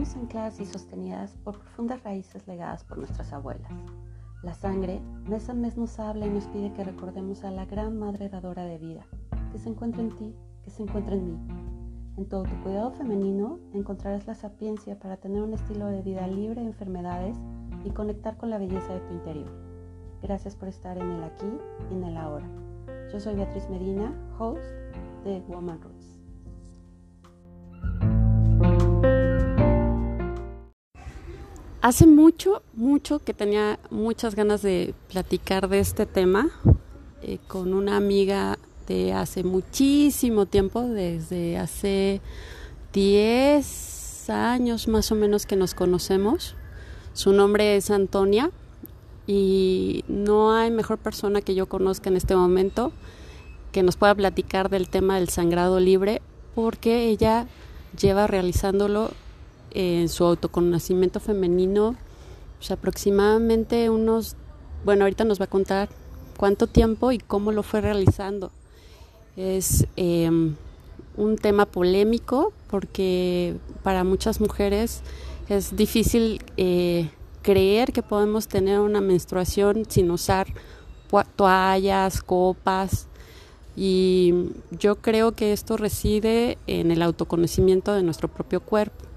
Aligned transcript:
Estamos 0.00 0.24
ancladas 0.24 0.60
y 0.60 0.64
sostenidas 0.64 1.36
por 1.44 1.58
profundas 1.58 2.02
raíces 2.02 2.48
legadas 2.48 2.84
por 2.84 2.96
nuestras 2.96 3.34
abuelas. 3.34 3.70
La 4.42 4.54
sangre 4.54 4.98
mes 5.28 5.50
a 5.50 5.52
mes 5.52 5.76
nos 5.76 6.00
habla 6.00 6.26
y 6.26 6.30
nos 6.30 6.46
pide 6.46 6.72
que 6.72 6.84
recordemos 6.84 7.44
a 7.44 7.50
la 7.50 7.66
gran 7.66 7.98
madre 7.98 8.30
dadora 8.30 8.64
de 8.64 8.78
vida, 8.78 9.04
que 9.52 9.58
se 9.58 9.68
encuentra 9.68 10.00
en 10.00 10.16
ti, 10.16 10.34
que 10.64 10.70
se 10.70 10.84
encuentra 10.84 11.16
en 11.16 11.26
mí. 11.26 11.38
En 12.16 12.26
todo 12.26 12.44
tu 12.44 12.62
cuidado 12.62 12.92
femenino 12.92 13.58
encontrarás 13.74 14.26
la 14.26 14.34
sapiencia 14.34 14.98
para 14.98 15.18
tener 15.18 15.42
un 15.42 15.52
estilo 15.52 15.88
de 15.88 16.00
vida 16.00 16.26
libre 16.26 16.62
de 16.62 16.68
enfermedades 16.68 17.36
y 17.84 17.90
conectar 17.90 18.38
con 18.38 18.48
la 18.48 18.56
belleza 18.56 18.94
de 18.94 19.00
tu 19.00 19.12
interior. 19.12 19.52
Gracias 20.22 20.56
por 20.56 20.68
estar 20.68 20.96
en 20.96 21.10
el 21.10 21.24
aquí 21.24 21.52
y 21.90 21.94
en 21.94 22.04
el 22.04 22.16
ahora. 22.16 22.48
Yo 23.12 23.20
soy 23.20 23.34
Beatriz 23.34 23.68
Medina, 23.68 24.14
host 24.38 24.64
de 25.24 25.42
Woman 25.46 25.78
Roots. 25.82 25.99
Hace 31.82 32.06
mucho, 32.06 32.62
mucho 32.74 33.20
que 33.20 33.32
tenía 33.32 33.78
muchas 33.88 34.34
ganas 34.34 34.60
de 34.60 34.92
platicar 35.08 35.66
de 35.70 35.78
este 35.78 36.04
tema 36.04 36.50
eh, 37.22 37.38
con 37.48 37.72
una 37.72 37.96
amiga 37.96 38.58
de 38.86 39.14
hace 39.14 39.44
muchísimo 39.44 40.44
tiempo, 40.44 40.82
desde 40.82 41.56
hace 41.56 42.20
10 42.92 44.28
años 44.28 44.88
más 44.88 45.10
o 45.10 45.14
menos 45.14 45.46
que 45.46 45.56
nos 45.56 45.72
conocemos. 45.72 46.54
Su 47.14 47.32
nombre 47.32 47.76
es 47.76 47.90
Antonia 47.90 48.50
y 49.26 50.04
no 50.06 50.52
hay 50.52 50.70
mejor 50.70 50.98
persona 50.98 51.40
que 51.40 51.54
yo 51.54 51.66
conozca 51.66 52.10
en 52.10 52.18
este 52.18 52.36
momento 52.36 52.92
que 53.72 53.82
nos 53.82 53.96
pueda 53.96 54.14
platicar 54.14 54.68
del 54.68 54.90
tema 54.90 55.14
del 55.14 55.30
sangrado 55.30 55.80
libre 55.80 56.20
porque 56.54 57.08
ella 57.08 57.46
lleva 57.98 58.26
realizándolo 58.26 59.12
en 59.72 60.08
su 60.08 60.24
autoconocimiento 60.24 61.20
femenino, 61.20 61.96
pues 62.58 62.70
aproximadamente 62.70 63.90
unos, 63.90 64.36
bueno, 64.84 65.04
ahorita 65.04 65.24
nos 65.24 65.40
va 65.40 65.44
a 65.44 65.50
contar 65.50 65.88
cuánto 66.36 66.66
tiempo 66.66 67.12
y 67.12 67.18
cómo 67.18 67.52
lo 67.52 67.62
fue 67.62 67.80
realizando. 67.80 68.50
Es 69.36 69.86
em, 69.96 70.56
un 71.16 71.36
tema 71.36 71.66
polémico 71.66 72.52
porque 72.68 73.56
para 73.82 74.04
muchas 74.04 74.40
mujeres 74.40 75.02
es 75.48 75.76
difícil 75.76 76.42
eh, 76.56 77.10
creer 77.42 77.92
que 77.92 78.02
podemos 78.02 78.48
tener 78.48 78.80
una 78.80 79.00
menstruación 79.00 79.84
sin 79.88 80.10
usar 80.10 80.46
toallas, 81.36 82.22
copas. 82.22 83.06
Y 83.76 84.50
yo 84.70 84.96
creo 84.96 85.32
que 85.32 85.52
esto 85.52 85.76
reside 85.76 86.58
en 86.66 86.90
el 86.90 87.02
autoconocimiento 87.02 87.94
de 87.94 88.02
nuestro 88.02 88.28
propio 88.28 88.60
cuerpo. 88.60 89.09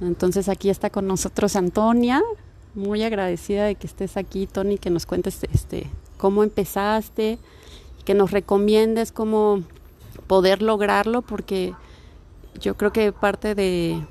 Entonces 0.00 0.48
aquí 0.48 0.70
está 0.70 0.90
con 0.90 1.06
nosotros 1.06 1.56
Antonia, 1.56 2.22
muy 2.74 3.02
agradecida 3.02 3.66
de 3.66 3.74
que 3.74 3.86
estés 3.86 4.16
aquí, 4.16 4.46
Tony, 4.46 4.78
que 4.78 4.90
nos 4.90 5.06
cuentes 5.06 5.40
este 5.52 5.86
cómo 6.16 6.42
empezaste, 6.42 7.38
que 8.04 8.14
nos 8.14 8.30
recomiendes 8.30 9.12
cómo 9.12 9.62
poder 10.26 10.62
lograrlo, 10.62 11.22
porque 11.22 11.74
yo 12.60 12.76
creo 12.76 12.92
que 12.92 13.12
parte 13.12 13.54
de, 13.54 14.02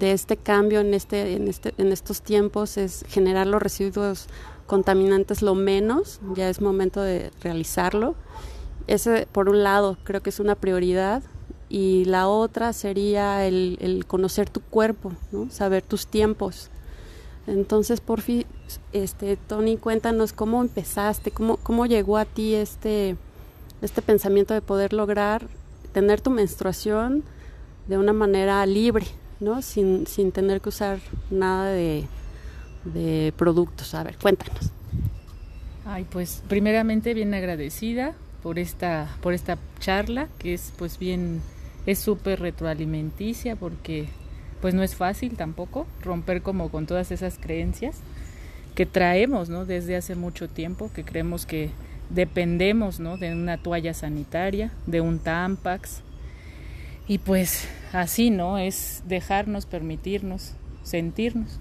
este 0.00 0.36
cambio 0.36 0.80
en 0.80 0.94
este, 0.94 1.34
en 1.34 1.48
este, 1.48 1.74
en 1.78 1.92
estos 1.92 2.22
tiempos 2.22 2.76
es 2.76 3.04
generar 3.08 3.46
los 3.46 3.60
residuos 3.60 4.28
contaminantes 4.66 5.42
lo 5.42 5.54
menos, 5.56 6.20
ya 6.34 6.48
es 6.48 6.60
momento 6.60 7.02
de 7.02 7.32
realizarlo. 7.42 8.14
Ese 8.86 9.26
por 9.30 9.48
un 9.48 9.62
lado 9.62 9.98
creo 10.04 10.22
que 10.22 10.30
es 10.30 10.40
una 10.40 10.54
prioridad 10.54 11.22
y 11.70 12.04
la 12.04 12.26
otra 12.26 12.72
sería 12.72 13.46
el, 13.46 14.04
conocer 14.08 14.50
tu 14.50 14.60
cuerpo, 14.60 15.12
¿no? 15.30 15.48
saber 15.50 15.82
tus 15.82 16.06
tiempos. 16.06 16.68
Entonces, 17.46 18.00
por 18.00 18.20
fin, 18.20 18.44
este, 18.92 19.36
Tony, 19.36 19.76
cuéntanos 19.76 20.32
cómo 20.32 20.60
empezaste, 20.60 21.30
cómo, 21.30 21.56
cómo 21.58 21.86
llegó 21.86 22.18
a 22.18 22.24
ti 22.24 22.54
este, 22.54 23.16
este 23.82 24.02
pensamiento 24.02 24.52
de 24.52 24.60
poder 24.60 24.92
lograr 24.92 25.46
tener 25.92 26.20
tu 26.20 26.30
menstruación 26.30 27.22
de 27.86 27.98
una 27.98 28.12
manera 28.12 28.66
libre, 28.66 29.06
¿no? 29.38 29.62
sin, 29.62 30.06
sin 30.08 30.32
tener 30.32 30.60
que 30.60 30.68
usar 30.70 30.98
nada 31.30 31.70
de, 31.70 32.04
de 32.84 33.32
productos. 33.36 33.94
A 33.94 34.02
ver, 34.02 34.16
cuéntanos. 34.18 34.70
Ay, 35.86 36.04
pues 36.10 36.42
primeramente 36.48 37.14
bien 37.14 37.32
agradecida 37.32 38.14
por 38.42 38.58
esta, 38.58 39.08
por 39.20 39.34
esta 39.34 39.56
charla, 39.78 40.28
que 40.38 40.54
es 40.54 40.72
pues 40.76 40.98
bien 40.98 41.40
es 41.86 41.98
súper 41.98 42.40
retroalimenticia 42.40 43.56
porque 43.56 44.08
pues 44.60 44.74
no 44.74 44.82
es 44.82 44.94
fácil 44.94 45.36
tampoco 45.36 45.86
romper 46.02 46.42
como 46.42 46.70
con 46.70 46.86
todas 46.86 47.10
esas 47.10 47.38
creencias 47.38 47.96
que 48.74 48.86
traemos 48.86 49.48
¿no? 49.48 49.64
desde 49.64 49.96
hace 49.96 50.14
mucho 50.14 50.48
tiempo, 50.48 50.90
que 50.94 51.04
creemos 51.04 51.46
que 51.46 51.70
dependemos 52.10 53.00
¿no? 53.00 53.16
de 53.16 53.32
una 53.32 53.58
toalla 53.58 53.94
sanitaria, 53.94 54.72
de 54.86 55.00
un 55.00 55.18
Tampax. 55.18 56.02
Y 57.08 57.18
pues 57.18 57.66
así, 57.92 58.30
¿no? 58.30 58.58
Es 58.58 59.02
dejarnos, 59.04 59.66
permitirnos, 59.66 60.54
sentirnos, 60.84 61.58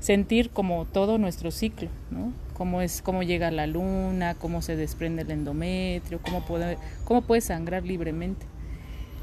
sentir 0.00 0.50
como 0.50 0.86
todo 0.86 1.18
nuestro 1.18 1.52
ciclo, 1.52 1.88
¿no? 2.10 2.32
Cómo 2.54 2.82
es, 2.82 3.00
cómo 3.00 3.22
llega 3.22 3.52
la 3.52 3.68
luna, 3.68 4.34
cómo 4.34 4.60
se 4.60 4.74
desprende 4.74 5.22
el 5.22 5.30
endometrio, 5.30 6.18
cómo 6.20 6.44
puede, 6.44 6.78
cómo 7.04 7.22
puede 7.22 7.42
sangrar 7.42 7.84
libremente 7.84 8.44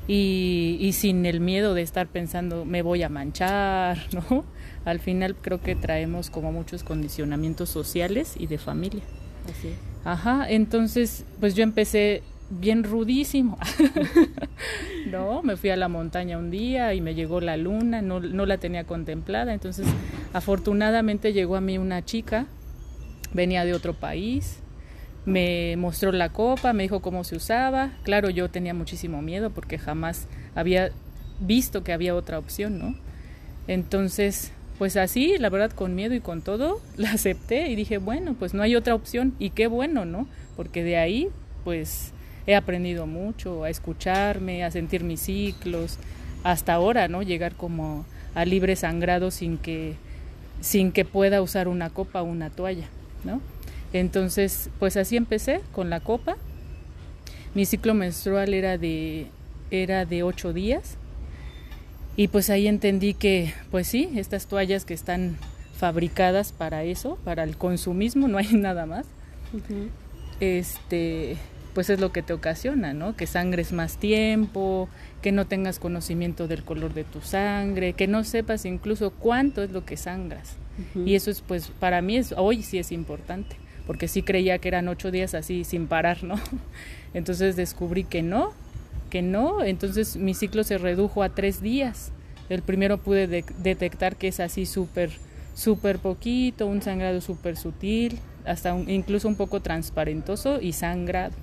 y, 0.07 0.91
sin 0.93 1.25
el 1.25 1.39
miedo 1.39 1.73
de 1.73 1.81
estar 1.81 2.07
pensando 2.07 2.66
me 2.66 2.81
voy 2.81 3.03
a 3.03 3.09
manchar, 3.09 3.97
¿no? 4.13 4.45
Al 4.85 4.99
final 4.99 5.35
creo 5.35 5.61
que 5.61 5.75
traemos 5.75 6.29
como 6.29 6.51
muchos 6.51 6.83
condicionamientos 6.83 7.69
sociales 7.69 8.35
y 8.38 8.47
de 8.47 8.57
familia. 8.57 9.03
Así. 9.49 9.69
Ajá, 10.03 10.45
entonces 10.49 11.25
pues 11.39 11.55
yo 11.55 11.63
empecé 11.63 12.21
bien 12.49 12.83
rudísimo, 12.83 13.57
¿no? 15.11 15.41
Me 15.41 15.57
fui 15.57 15.71
a 15.71 15.75
la 15.75 15.88
montaña 15.88 16.37
un 16.37 16.51
día 16.51 16.93
y 16.93 17.01
me 17.01 17.16
llegó 17.16 17.41
la 17.41 17.57
luna, 17.57 18.03
no, 18.03 18.19
no 18.19 18.45
la 18.45 18.59
tenía 18.59 18.83
contemplada, 18.83 19.53
entonces 19.53 19.87
afortunadamente 20.33 21.33
llegó 21.33 21.55
a 21.55 21.61
mí 21.61 21.79
una 21.79 22.05
chica, 22.05 22.45
venía 23.33 23.66
de 23.66 23.73
otro 23.73 23.93
país, 23.93 24.59
me 25.25 25.75
mostró 25.77 26.11
la 26.11 26.29
copa, 26.29 26.73
me 26.73 26.83
dijo 26.83 27.01
cómo 27.01 27.23
se 27.23 27.35
usaba. 27.35 27.91
Claro, 28.03 28.29
yo 28.29 28.49
tenía 28.49 28.73
muchísimo 28.73 29.21
miedo 29.21 29.49
porque 29.49 29.77
jamás 29.77 30.27
había 30.53 30.91
visto 31.39 31.83
que 31.83 31.93
había 31.93 32.15
otra 32.15 32.39
opción, 32.39 32.77
¿no? 32.79 32.95
Entonces, 33.67 34.51
pues 34.77 34.97
así, 34.97 35.37
la 35.39 35.49
verdad, 35.49 35.71
con 35.71 35.95
miedo 35.95 36.13
y 36.13 36.19
con 36.19 36.41
todo, 36.41 36.79
la 36.97 37.11
acepté 37.11 37.69
y 37.69 37.75
dije, 37.75 37.97
bueno, 37.97 38.35
pues 38.37 38.53
no 38.53 38.61
hay 38.61 38.75
otra 38.75 38.95
opción 38.95 39.33
y 39.39 39.49
qué 39.49 39.67
bueno, 39.67 40.05
¿no? 40.05 40.27
Porque 40.55 40.83
de 40.83 40.97
ahí, 40.97 41.29
pues 41.63 42.11
he 42.47 42.55
aprendido 42.55 43.07
mucho 43.07 43.63
a 43.63 43.69
escucharme, 43.69 44.63
a 44.63 44.71
sentir 44.71 45.03
mis 45.03 45.21
ciclos, 45.21 45.97
hasta 46.43 46.73
ahora, 46.73 47.07
¿no? 47.07 47.23
Llegar 47.23 47.55
como 47.55 48.05
a 48.35 48.45
libre 48.45 48.75
sangrado 48.75 49.31
sin 49.31 49.57
que, 49.57 49.95
sin 50.61 50.91
que 50.91 51.05
pueda 51.05 51.41
usar 51.41 51.67
una 51.67 51.89
copa 51.89 52.21
o 52.21 52.25
una 52.25 52.51
toalla, 52.51 52.87
¿no? 53.23 53.41
Entonces, 53.95 54.69
pues 54.78 54.97
así 54.97 55.16
empecé 55.16 55.61
con 55.72 55.89
la 55.89 56.01
copa. 56.01 56.35
Mi 57.53 57.66
ciclo 57.66 57.94
menstrual 57.94 58.53
era 58.53 58.78
de 58.78 59.28
era 59.72 60.03
de 60.03 60.22
ocho 60.22 60.51
días 60.51 60.97
y 62.17 62.28
pues 62.28 62.50
ahí 62.50 62.67
entendí 62.67 63.13
que, 63.13 63.53
pues 63.72 63.88
sí, 63.88 64.09
estas 64.17 64.47
toallas 64.47 64.84
que 64.84 64.94
están 64.94 65.38
fabricadas 65.78 66.51
para 66.51 66.84
eso, 66.84 67.17
para 67.23 67.44
el 67.44 67.55
consumismo, 67.55 68.28
no 68.28 68.38
hay 68.38 68.51
nada 68.51 68.85
más. 68.85 69.05
Este, 70.41 71.38
pues 71.73 71.89
es 71.89 72.01
lo 72.01 72.11
que 72.11 72.22
te 72.22 72.34
ocasiona, 72.34 72.94
¿no? 72.94 73.16
Que 73.16 73.28
sangres 73.28 73.72
más 73.72 73.96
tiempo, 73.96 74.90
que 75.22 75.31
no 75.31 75.47
tengas 75.47 75.79
conocimiento 75.79 76.49
del 76.49 76.66
color 76.66 76.93
de 76.93 77.05
tu 77.05 77.22
sangre, 77.22 77.93
que 77.93 78.08
no 78.08 78.25
sepas 78.25 78.66
incluso 78.66 79.11
cuánto 79.11 79.64
es 79.64 79.72
lo 79.72 79.85
que 79.85 79.96
sangras. 79.96 80.58
Y 80.93 81.16
eso 81.16 81.31
es, 81.31 81.40
pues, 81.40 81.69
para 81.79 82.02
mí 82.02 82.17
es, 82.17 82.34
hoy 82.37 82.61
sí 82.61 82.78
es 82.78 82.91
importante 82.91 83.55
porque 83.87 84.08
sí 84.08 84.22
creía 84.23 84.58
que 84.58 84.67
eran 84.67 84.87
ocho 84.87 85.11
días 85.11 85.34
así 85.34 85.64
sin 85.64 85.87
parar, 85.87 86.23
¿no? 86.23 86.35
Entonces 87.14 87.55
descubrí 87.55 88.03
que 88.03 88.22
no, 88.22 88.53
que 89.09 89.22
no, 89.22 89.64
entonces 89.64 90.17
mi 90.17 90.34
ciclo 90.34 90.64
se 90.64 90.78
redujo 90.78 91.23
a 91.23 91.29
tres 91.29 91.61
días. 91.61 92.11
El 92.49 92.61
primero 92.61 92.97
pude 92.97 93.28
detectar 93.28 94.17
que 94.17 94.28
es 94.28 94.40
así 94.40 94.66
súper, 94.66 95.11
súper 95.53 95.99
poquito, 95.99 96.67
un 96.67 96.82
sangrado 96.82 97.22
súper 97.22 97.55
sutil, 97.55 98.20
hasta 98.46 98.78
incluso 98.87 99.28
un 99.28 99.35
poco 99.35 99.61
transparentoso 99.61 100.59
y 100.61 100.73
sangrado. 100.73 101.34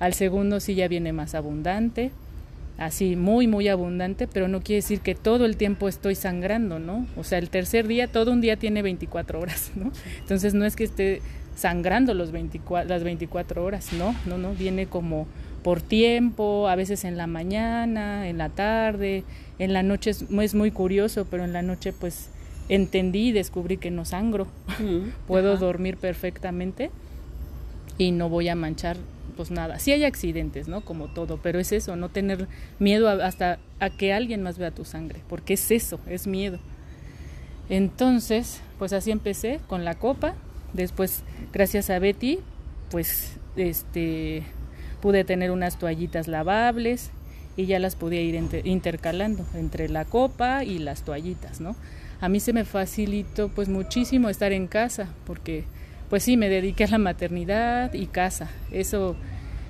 Al 0.00 0.14
segundo 0.14 0.60
sí 0.60 0.74
ya 0.74 0.88
viene 0.88 1.12
más 1.12 1.34
abundante, 1.34 2.10
así 2.78 3.16
muy, 3.16 3.46
muy 3.46 3.68
abundante, 3.68 4.26
pero 4.26 4.48
no 4.48 4.60
quiere 4.60 4.82
decir 4.82 5.00
que 5.00 5.14
todo 5.14 5.44
el 5.44 5.56
tiempo 5.56 5.88
estoy 5.88 6.14
sangrando, 6.14 6.78
¿no? 6.78 7.06
O 7.16 7.24
sea, 7.24 7.38
el 7.38 7.50
tercer 7.50 7.88
día, 7.88 8.06
todo 8.08 8.32
un 8.32 8.40
día 8.40 8.56
tiene 8.56 8.82
24 8.82 9.40
horas, 9.40 9.72
¿no? 9.74 9.92
Entonces 10.20 10.54
no 10.54 10.64
es 10.64 10.76
que 10.76 10.84
esté 10.84 11.22
sangrando 11.58 12.14
los 12.14 12.30
24, 12.30 12.88
las 12.88 13.02
24 13.02 13.64
horas, 13.64 13.92
no, 13.92 14.14
no, 14.26 14.38
no, 14.38 14.54
viene 14.54 14.86
como 14.86 15.26
por 15.64 15.82
tiempo, 15.82 16.68
a 16.68 16.76
veces 16.76 17.04
en 17.04 17.16
la 17.16 17.26
mañana, 17.26 18.28
en 18.28 18.38
la 18.38 18.48
tarde, 18.48 19.24
en 19.58 19.72
la 19.72 19.82
noche 19.82 20.10
es, 20.10 20.22
es 20.22 20.54
muy 20.54 20.70
curioso, 20.70 21.26
pero 21.28 21.42
en 21.42 21.52
la 21.52 21.62
noche 21.62 21.92
pues 21.92 22.30
entendí 22.68 23.28
y 23.28 23.32
descubrí 23.32 23.76
que 23.76 23.90
no 23.90 24.04
sangro, 24.04 24.46
puedo 25.26 25.56
dormir 25.56 25.96
perfectamente 25.96 26.92
y 27.98 28.12
no 28.12 28.28
voy 28.28 28.48
a 28.48 28.54
manchar 28.54 28.96
pues 29.36 29.50
nada. 29.50 29.80
Sí 29.80 29.90
hay 29.90 30.04
accidentes, 30.04 30.68
¿no? 30.68 30.82
Como 30.82 31.08
todo, 31.08 31.40
pero 31.42 31.58
es 31.58 31.72
eso, 31.72 31.96
no 31.96 32.08
tener 32.08 32.46
miedo 32.78 33.08
hasta 33.08 33.58
a 33.80 33.90
que 33.90 34.12
alguien 34.12 34.44
más 34.44 34.58
vea 34.58 34.70
tu 34.70 34.84
sangre, 34.84 35.22
porque 35.28 35.54
es 35.54 35.70
eso, 35.72 35.98
es 36.06 36.28
miedo. 36.28 36.60
Entonces, 37.68 38.60
pues 38.78 38.92
así 38.92 39.10
empecé 39.10 39.60
con 39.66 39.84
la 39.84 39.96
copa. 39.96 40.34
Después, 40.72 41.22
gracias 41.52 41.90
a 41.90 41.98
Betty, 41.98 42.38
pues 42.90 43.36
este 43.56 44.42
pude 45.00 45.24
tener 45.24 45.50
unas 45.50 45.78
toallitas 45.78 46.28
lavables 46.28 47.10
y 47.56 47.66
ya 47.66 47.78
las 47.78 47.96
podía 47.96 48.20
ir 48.20 48.40
intercalando 48.64 49.44
entre 49.54 49.88
la 49.88 50.04
copa 50.04 50.64
y 50.64 50.78
las 50.78 51.02
toallitas, 51.02 51.60
¿no? 51.60 51.76
A 52.20 52.28
mí 52.28 52.40
se 52.40 52.52
me 52.52 52.64
facilitó 52.64 53.48
pues 53.48 53.68
muchísimo 53.68 54.28
estar 54.28 54.52
en 54.52 54.66
casa 54.66 55.08
porque 55.24 55.64
pues 56.08 56.22
sí, 56.22 56.36
me 56.36 56.48
dediqué 56.48 56.84
a 56.84 56.88
la 56.88 56.98
maternidad 56.98 57.92
y 57.92 58.06
casa. 58.06 58.48
Eso, 58.72 59.16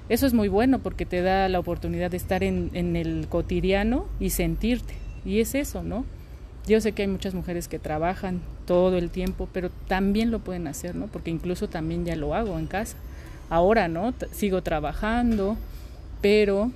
eso 0.09 0.27
es 0.27 0.35
muy 0.35 0.49
bueno 0.49 0.79
porque 0.79 1.05
te 1.05 1.21
da 1.21 1.49
la 1.49 1.59
oportunidad 1.59 2.11
de 2.11 2.17
estar 2.17 2.45
en, 2.45 2.71
en 2.75 2.97
el 2.97 3.27
cotidiano 3.29 4.07
y 4.21 4.31
sentirte. 4.31 4.95
Y 5.25 5.41
es 5.41 5.55
eso, 5.55 5.83
¿no? 5.83 6.05
Yo 6.67 6.81
sé 6.81 6.93
que 6.93 7.03
hay 7.03 7.09
muchas 7.09 7.35
mujeres 7.35 7.69
que 7.69 7.79
trabajan 7.79 8.41
todo 8.69 8.99
el 8.99 9.09
tiempo, 9.09 9.49
pero 9.51 9.71
también 9.89 10.31
lo 10.31 10.41
pueden 10.41 10.67
hacer, 10.67 10.95
¿no? 10.95 11.07
Porque 11.07 11.31
incluso 11.31 11.71
también 11.71 12.05
ya 12.05 12.15
lo 12.17 12.35
hago 12.35 12.59
en 12.59 12.67
casa. 12.67 12.99
Ahora, 13.49 13.89
¿no? 13.89 14.13
sigo 14.31 14.63
trabajando, 14.63 15.57
pero 16.21 16.71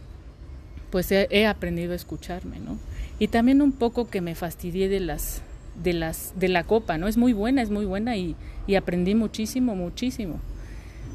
pues 0.88 1.12
he, 1.12 1.46
aprendido 1.46 1.92
a 1.92 1.96
escucharme, 1.96 2.58
¿no? 2.60 2.78
Y 3.18 3.28
también 3.28 3.60
un 3.60 3.72
poco 3.72 4.08
que 4.08 4.22
me 4.22 4.34
fastidié 4.34 4.88
de 4.88 5.00
las 5.00 5.42
de 5.84 5.92
las 5.92 6.32
de 6.34 6.48
la 6.48 6.64
copa, 6.64 6.96
¿no? 6.96 7.08
Es 7.08 7.18
muy 7.18 7.34
buena, 7.34 7.60
es 7.60 7.68
muy 7.68 7.84
buena 7.84 8.16
y, 8.16 8.36
y 8.66 8.74
aprendí 8.76 9.14
muchísimo, 9.14 9.76
muchísimo. 9.76 10.40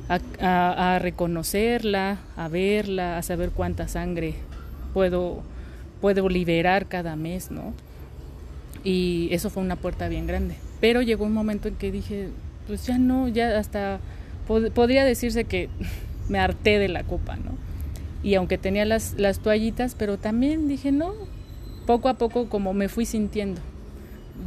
A, 0.10 0.96
a, 0.96 1.00
reconocerla, 1.00 2.20
a 2.38 2.48
verla, 2.48 3.18
a 3.18 3.24
saber 3.24 3.50
cuánta 3.50 3.88
sangre 3.88 4.36
puedo, 4.94 5.42
puedo 6.02 6.30
liberar 6.30 6.88
cada 6.88 7.16
mes, 7.16 7.52
¿no? 7.52 7.74
Y 8.88 9.30
eso 9.32 9.50
fue 9.50 9.64
una 9.64 9.76
puerta 9.76 10.08
bien 10.08 10.28
grande. 10.28 10.56
Pero 10.80 11.02
llegó 11.02 11.26
un 11.26 11.34
momento 11.34 11.68
en 11.68 11.76
que 11.76 11.92
dije, 11.92 12.30
pues 12.68 12.86
ya 12.86 12.98
no, 12.98 13.28
ya 13.28 13.58
hasta 13.58 14.00
podría 14.48 15.04
decirse 15.04 15.44
que 15.44 15.70
me 16.30 16.40
harté 16.40 16.80
de 16.80 16.88
la 16.88 17.04
copa, 17.04 17.36
¿no? 17.36 17.52
Y 18.24 18.36
aunque 18.36 18.58
tenía 18.58 18.86
las, 18.86 19.16
las 19.18 19.40
toallitas, 19.40 19.96
pero 19.96 20.18
también 20.18 20.68
dije, 20.68 20.92
no, 20.92 21.14
poco 21.86 22.10
a 22.10 22.14
poco 22.14 22.50
como 22.50 22.74
me 22.74 22.90
fui 22.90 23.06
sintiendo 23.06 23.62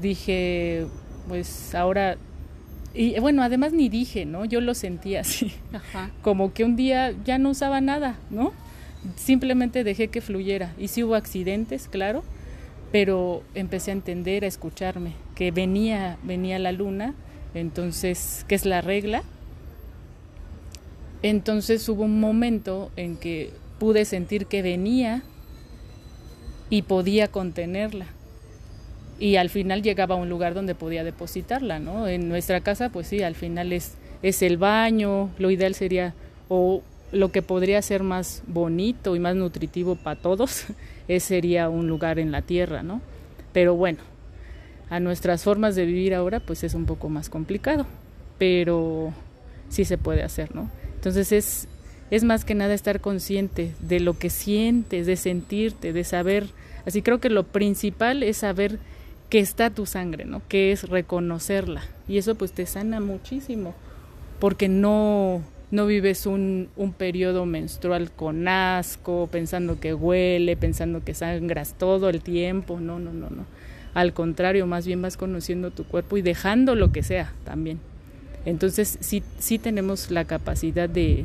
dije, 0.00 0.86
pues 1.28 1.74
ahora 1.74 2.16
y 2.92 3.18
bueno, 3.20 3.42
además 3.44 3.72
ni 3.72 3.88
dije, 3.88 4.24
¿no? 4.24 4.44
Yo 4.44 4.60
lo 4.60 4.74
sentía 4.74 5.20
así. 5.20 5.52
Como 6.22 6.52
que 6.52 6.64
un 6.64 6.74
día 6.74 7.14
ya 7.24 7.38
no 7.38 7.50
usaba 7.50 7.80
nada, 7.80 8.18
¿no? 8.30 8.52
Simplemente 9.14 9.84
dejé 9.84 10.08
que 10.08 10.20
fluyera. 10.20 10.74
Y 10.76 10.88
sí 10.88 11.04
hubo 11.04 11.14
accidentes, 11.14 11.86
claro, 11.86 12.24
pero 12.92 13.42
empecé 13.54 13.90
a 13.90 13.94
entender, 13.94 14.44
a 14.44 14.48
escucharme, 14.48 15.12
que 15.34 15.50
venía, 15.50 16.18
venía 16.22 16.58
la 16.58 16.72
luna, 16.72 17.14
entonces, 17.54 18.44
¿qué 18.48 18.54
es 18.54 18.64
la 18.64 18.80
regla? 18.80 19.22
Entonces 21.22 21.88
hubo 21.88 22.04
un 22.04 22.20
momento 22.20 22.90
en 22.96 23.16
que 23.16 23.52
pude 23.78 24.04
sentir 24.04 24.46
que 24.46 24.62
venía 24.62 25.22
y 26.70 26.82
podía 26.82 27.28
contenerla 27.28 28.06
y 29.20 29.36
al 29.36 29.50
final 29.50 29.82
llegaba 29.82 30.14
a 30.14 30.18
un 30.18 30.30
lugar 30.30 30.54
donde 30.54 30.74
podía 30.74 31.04
depositarla, 31.04 31.78
¿no? 31.78 32.08
En 32.08 32.28
nuestra 32.28 32.62
casa, 32.62 32.88
pues 32.88 33.06
sí, 33.06 33.22
al 33.22 33.34
final 33.34 33.72
es, 33.72 33.94
es 34.22 34.40
el 34.42 34.56
baño, 34.56 35.30
lo 35.38 35.50
ideal 35.50 35.74
sería, 35.74 36.14
o 36.48 36.82
lo 37.12 37.30
que 37.30 37.42
podría 37.42 37.82
ser 37.82 38.02
más 38.02 38.42
bonito 38.46 39.14
y 39.14 39.20
más 39.20 39.36
nutritivo 39.36 39.94
para 39.94 40.20
todos, 40.20 40.64
es, 41.16 41.24
sería 41.24 41.68
un 41.68 41.88
lugar 41.88 42.18
en 42.18 42.32
la 42.32 42.42
tierra, 42.42 42.82
¿no? 42.82 43.00
Pero 43.52 43.74
bueno, 43.74 43.98
a 44.90 45.00
nuestras 45.00 45.42
formas 45.42 45.74
de 45.74 45.86
vivir 45.86 46.14
ahora, 46.14 46.40
pues 46.40 46.64
es 46.64 46.74
un 46.74 46.86
poco 46.86 47.08
más 47.08 47.28
complicado, 47.28 47.86
pero 48.38 49.12
sí 49.68 49.84
se 49.84 49.98
puede 49.98 50.22
hacer, 50.22 50.54
¿no? 50.54 50.70
Entonces 50.94 51.32
es, 51.32 51.68
es 52.10 52.24
más 52.24 52.44
que 52.44 52.54
nada 52.54 52.74
estar 52.74 53.00
consciente 53.00 53.72
de 53.80 54.00
lo 54.00 54.18
que 54.18 54.30
sientes, 54.30 55.06
de 55.06 55.16
sentirte, 55.16 55.92
de 55.92 56.04
saber, 56.04 56.48
así 56.86 57.02
creo 57.02 57.20
que 57.20 57.30
lo 57.30 57.44
principal 57.44 58.22
es 58.22 58.38
saber 58.38 58.78
que 59.30 59.38
está 59.38 59.70
tu 59.70 59.86
sangre, 59.86 60.24
¿no? 60.24 60.42
Que 60.48 60.72
es 60.72 60.88
reconocerla. 60.88 61.82
Y 62.08 62.18
eso 62.18 62.34
pues 62.34 62.52
te 62.52 62.66
sana 62.66 63.00
muchísimo, 63.00 63.74
porque 64.40 64.68
no, 64.68 65.42
no 65.70 65.86
vives 65.86 66.26
un, 66.26 66.68
un 66.76 66.92
periodo 66.92 67.46
menstrual 67.46 68.10
con 68.10 68.48
asco, 68.48 69.28
pensando 69.30 69.78
que 69.78 69.94
huele, 69.94 70.56
pensando 70.56 71.04
que 71.04 71.14
sangras 71.14 71.74
todo 71.78 72.08
el 72.08 72.22
tiempo. 72.22 72.80
No, 72.80 72.98
no, 72.98 73.12
no, 73.12 73.30
no. 73.30 73.46
Al 73.94 74.12
contrario, 74.12 74.66
más 74.66 74.86
bien 74.86 75.02
vas 75.02 75.16
conociendo 75.16 75.70
tu 75.70 75.84
cuerpo 75.84 76.16
y 76.16 76.22
dejando 76.22 76.74
lo 76.74 76.92
que 76.92 77.02
sea 77.02 77.32
también. 77.44 77.78
Entonces 78.44 78.98
sí, 79.00 79.22
sí 79.38 79.58
tenemos 79.58 80.10
la 80.10 80.24
capacidad 80.24 80.88
de, 80.88 81.24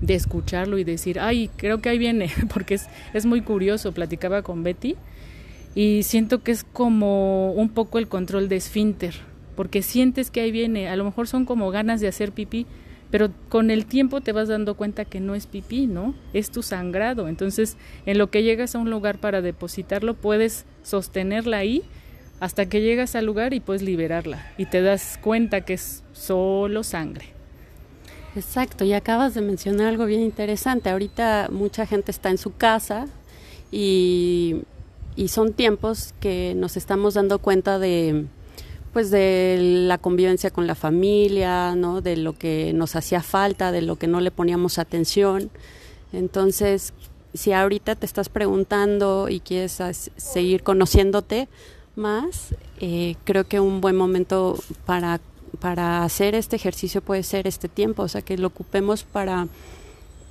de 0.00 0.14
escucharlo 0.14 0.78
y 0.78 0.84
decir, 0.84 1.20
ay, 1.20 1.50
creo 1.56 1.80
que 1.80 1.88
ahí 1.88 1.98
viene, 1.98 2.30
porque 2.52 2.74
es, 2.74 2.86
es 3.14 3.26
muy 3.26 3.42
curioso. 3.42 3.92
Platicaba 3.92 4.42
con 4.42 4.62
Betty 4.62 4.96
y 5.76 6.04
siento 6.04 6.42
que 6.42 6.52
es 6.52 6.64
como 6.64 7.52
un 7.52 7.68
poco 7.68 7.98
el 7.98 8.08
control 8.08 8.48
de 8.48 8.56
esfínter, 8.56 9.14
porque 9.56 9.82
sientes 9.82 10.30
que 10.30 10.40
ahí 10.40 10.50
viene, 10.50 10.88
a 10.88 10.96
lo 10.96 11.04
mejor 11.04 11.28
son 11.28 11.44
como 11.44 11.70
ganas 11.70 12.00
de 12.00 12.08
hacer 12.08 12.32
pipí, 12.32 12.66
pero 13.10 13.30
con 13.48 13.70
el 13.70 13.86
tiempo 13.86 14.20
te 14.20 14.32
vas 14.32 14.48
dando 14.48 14.76
cuenta 14.76 15.04
que 15.04 15.20
no 15.20 15.34
es 15.34 15.46
pipí, 15.46 15.86
¿no? 15.86 16.14
Es 16.32 16.50
tu 16.50 16.62
sangrado. 16.62 17.28
Entonces, 17.28 17.76
en 18.04 18.18
lo 18.18 18.30
que 18.30 18.42
llegas 18.42 18.74
a 18.74 18.78
un 18.78 18.90
lugar 18.90 19.18
para 19.18 19.42
depositarlo, 19.42 20.14
puedes 20.14 20.64
sostenerla 20.82 21.58
ahí 21.58 21.82
hasta 22.40 22.66
que 22.66 22.82
llegas 22.82 23.14
al 23.14 23.24
lugar 23.24 23.54
y 23.54 23.60
puedes 23.60 23.82
liberarla 23.82 24.52
y 24.58 24.66
te 24.66 24.82
das 24.82 25.18
cuenta 25.22 25.62
que 25.62 25.74
es 25.74 26.02
solo 26.12 26.82
sangre. 26.82 27.26
Exacto, 28.34 28.84
y 28.84 28.92
acabas 28.92 29.34
de 29.34 29.40
mencionar 29.40 29.86
algo 29.86 30.04
bien 30.04 30.20
interesante. 30.20 30.90
Ahorita 30.90 31.48
mucha 31.50 31.86
gente 31.86 32.10
está 32.10 32.28
en 32.28 32.38
su 32.38 32.54
casa 32.54 33.06
y 33.72 34.62
y 35.16 35.28
son 35.28 35.54
tiempos 35.54 36.14
que 36.20 36.54
nos 36.54 36.76
estamos 36.76 37.14
dando 37.14 37.38
cuenta 37.38 37.78
de 37.78 38.26
pues 38.96 39.10
de 39.10 39.58
la 39.60 39.98
convivencia 39.98 40.50
con 40.50 40.66
la 40.66 40.74
familia, 40.74 41.74
¿no? 41.74 42.00
De 42.00 42.16
lo 42.16 42.32
que 42.32 42.72
nos 42.72 42.96
hacía 42.96 43.22
falta, 43.22 43.70
de 43.70 43.82
lo 43.82 43.96
que 43.96 44.06
no 44.06 44.22
le 44.22 44.30
poníamos 44.30 44.78
atención. 44.78 45.50
Entonces, 46.14 46.94
si 47.34 47.52
ahorita 47.52 47.96
te 47.96 48.06
estás 48.06 48.30
preguntando 48.30 49.28
y 49.28 49.40
quieres 49.40 49.82
seguir 50.16 50.62
conociéndote 50.62 51.46
más, 51.94 52.54
eh, 52.80 53.16
creo 53.24 53.44
que 53.44 53.60
un 53.60 53.82
buen 53.82 53.96
momento 53.96 54.58
para, 54.86 55.20
para 55.60 56.02
hacer 56.02 56.34
este 56.34 56.56
ejercicio 56.56 57.02
puede 57.02 57.22
ser 57.22 57.46
este 57.46 57.68
tiempo, 57.68 58.02
o 58.04 58.08
sea, 58.08 58.22
que 58.22 58.38
lo 58.38 58.46
ocupemos 58.46 59.02
para, 59.02 59.46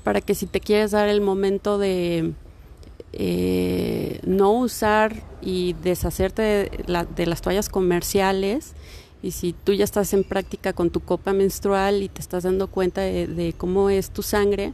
para 0.04 0.22
que 0.22 0.34
si 0.34 0.48
te 0.48 0.60
quieres 0.60 0.90
dar 0.90 1.08
el 1.08 1.22
momento 1.22 1.78
de 1.78 2.34
eh, 3.18 4.20
no 4.26 4.52
usar 4.52 5.16
y 5.42 5.74
deshacerte 5.82 6.42
de, 6.86 7.26
las 7.26 7.42
toallas 7.42 7.70
comerciales 7.70 8.74
y 9.24 9.32
si 9.32 9.54
tú 9.54 9.72
ya 9.72 9.86
estás 9.86 10.14
en 10.14 10.26
práctica 10.26 10.74
con 10.74 10.90
tu 10.90 11.00
copa 11.00 11.32
menstrual 11.32 12.04
y 12.04 12.10
te 12.10 12.20
estás 12.20 12.44
dando 12.44 12.68
cuenta 12.68 13.02
de, 13.02 13.56
cómo 13.58 13.90
es 13.90 14.10
tu 14.10 14.22
sangre, 14.22 14.74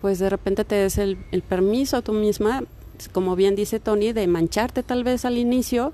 pues 0.00 0.18
de 0.18 0.28
repente 0.28 0.64
te 0.64 0.74
des 0.74 0.98
el, 0.98 1.16
permiso 1.48 1.96
a 1.96 2.02
tú 2.02 2.12
misma, 2.12 2.64
como 3.12 3.36
bien 3.36 3.54
dice 3.54 3.78
Tony, 3.78 4.12
de 4.12 4.26
mancharte 4.26 4.82
tal 4.82 5.04
vez 5.04 5.24
al 5.24 5.38
inicio, 5.38 5.92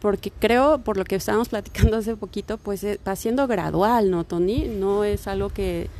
porque 0.00 0.30
creo, 0.30 0.78
por 0.78 0.96
lo 0.96 1.04
que 1.04 1.16
estábamos 1.16 1.48
platicando 1.50 1.98
hace 1.98 2.16
poquito, 2.16 2.56
pues 2.56 2.82
eh, 2.82 2.98
va 3.06 3.14
siendo 3.14 3.46
gradual, 3.46 4.10
¿no, 4.10 4.24
Tony? 4.24 4.68
No 4.68 5.04
es 5.04 5.26
algo 5.26 5.50
que 5.50 5.90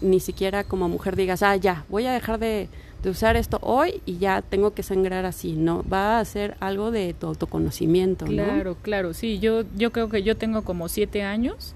ni 0.00 0.20
siquiera 0.20 0.64
como 0.64 0.88
mujer 0.88 1.16
digas, 1.16 1.42
ah, 1.42 1.54
ya, 1.56 1.84
voy 1.90 2.06
a 2.06 2.12
dejar 2.12 2.38
de 2.38 2.70
de 3.02 3.10
usar 3.10 3.36
esto 3.36 3.58
hoy 3.62 4.02
y 4.04 4.18
ya 4.18 4.42
tengo 4.42 4.72
que 4.72 4.82
sangrar 4.82 5.24
así, 5.24 5.52
¿no? 5.52 5.84
Va 5.90 6.18
a 6.18 6.24
ser 6.24 6.56
algo 6.60 6.90
de 6.90 7.14
tu 7.14 7.26
autoconocimiento, 7.26 8.26
Claro, 8.26 8.76
claro, 8.82 9.14
sí, 9.14 9.38
yo, 9.38 9.62
yo 9.76 9.90
creo 9.92 10.08
que 10.08 10.22
yo 10.22 10.36
tengo 10.36 10.62
como 10.62 10.88
siete 10.88 11.22
años, 11.22 11.74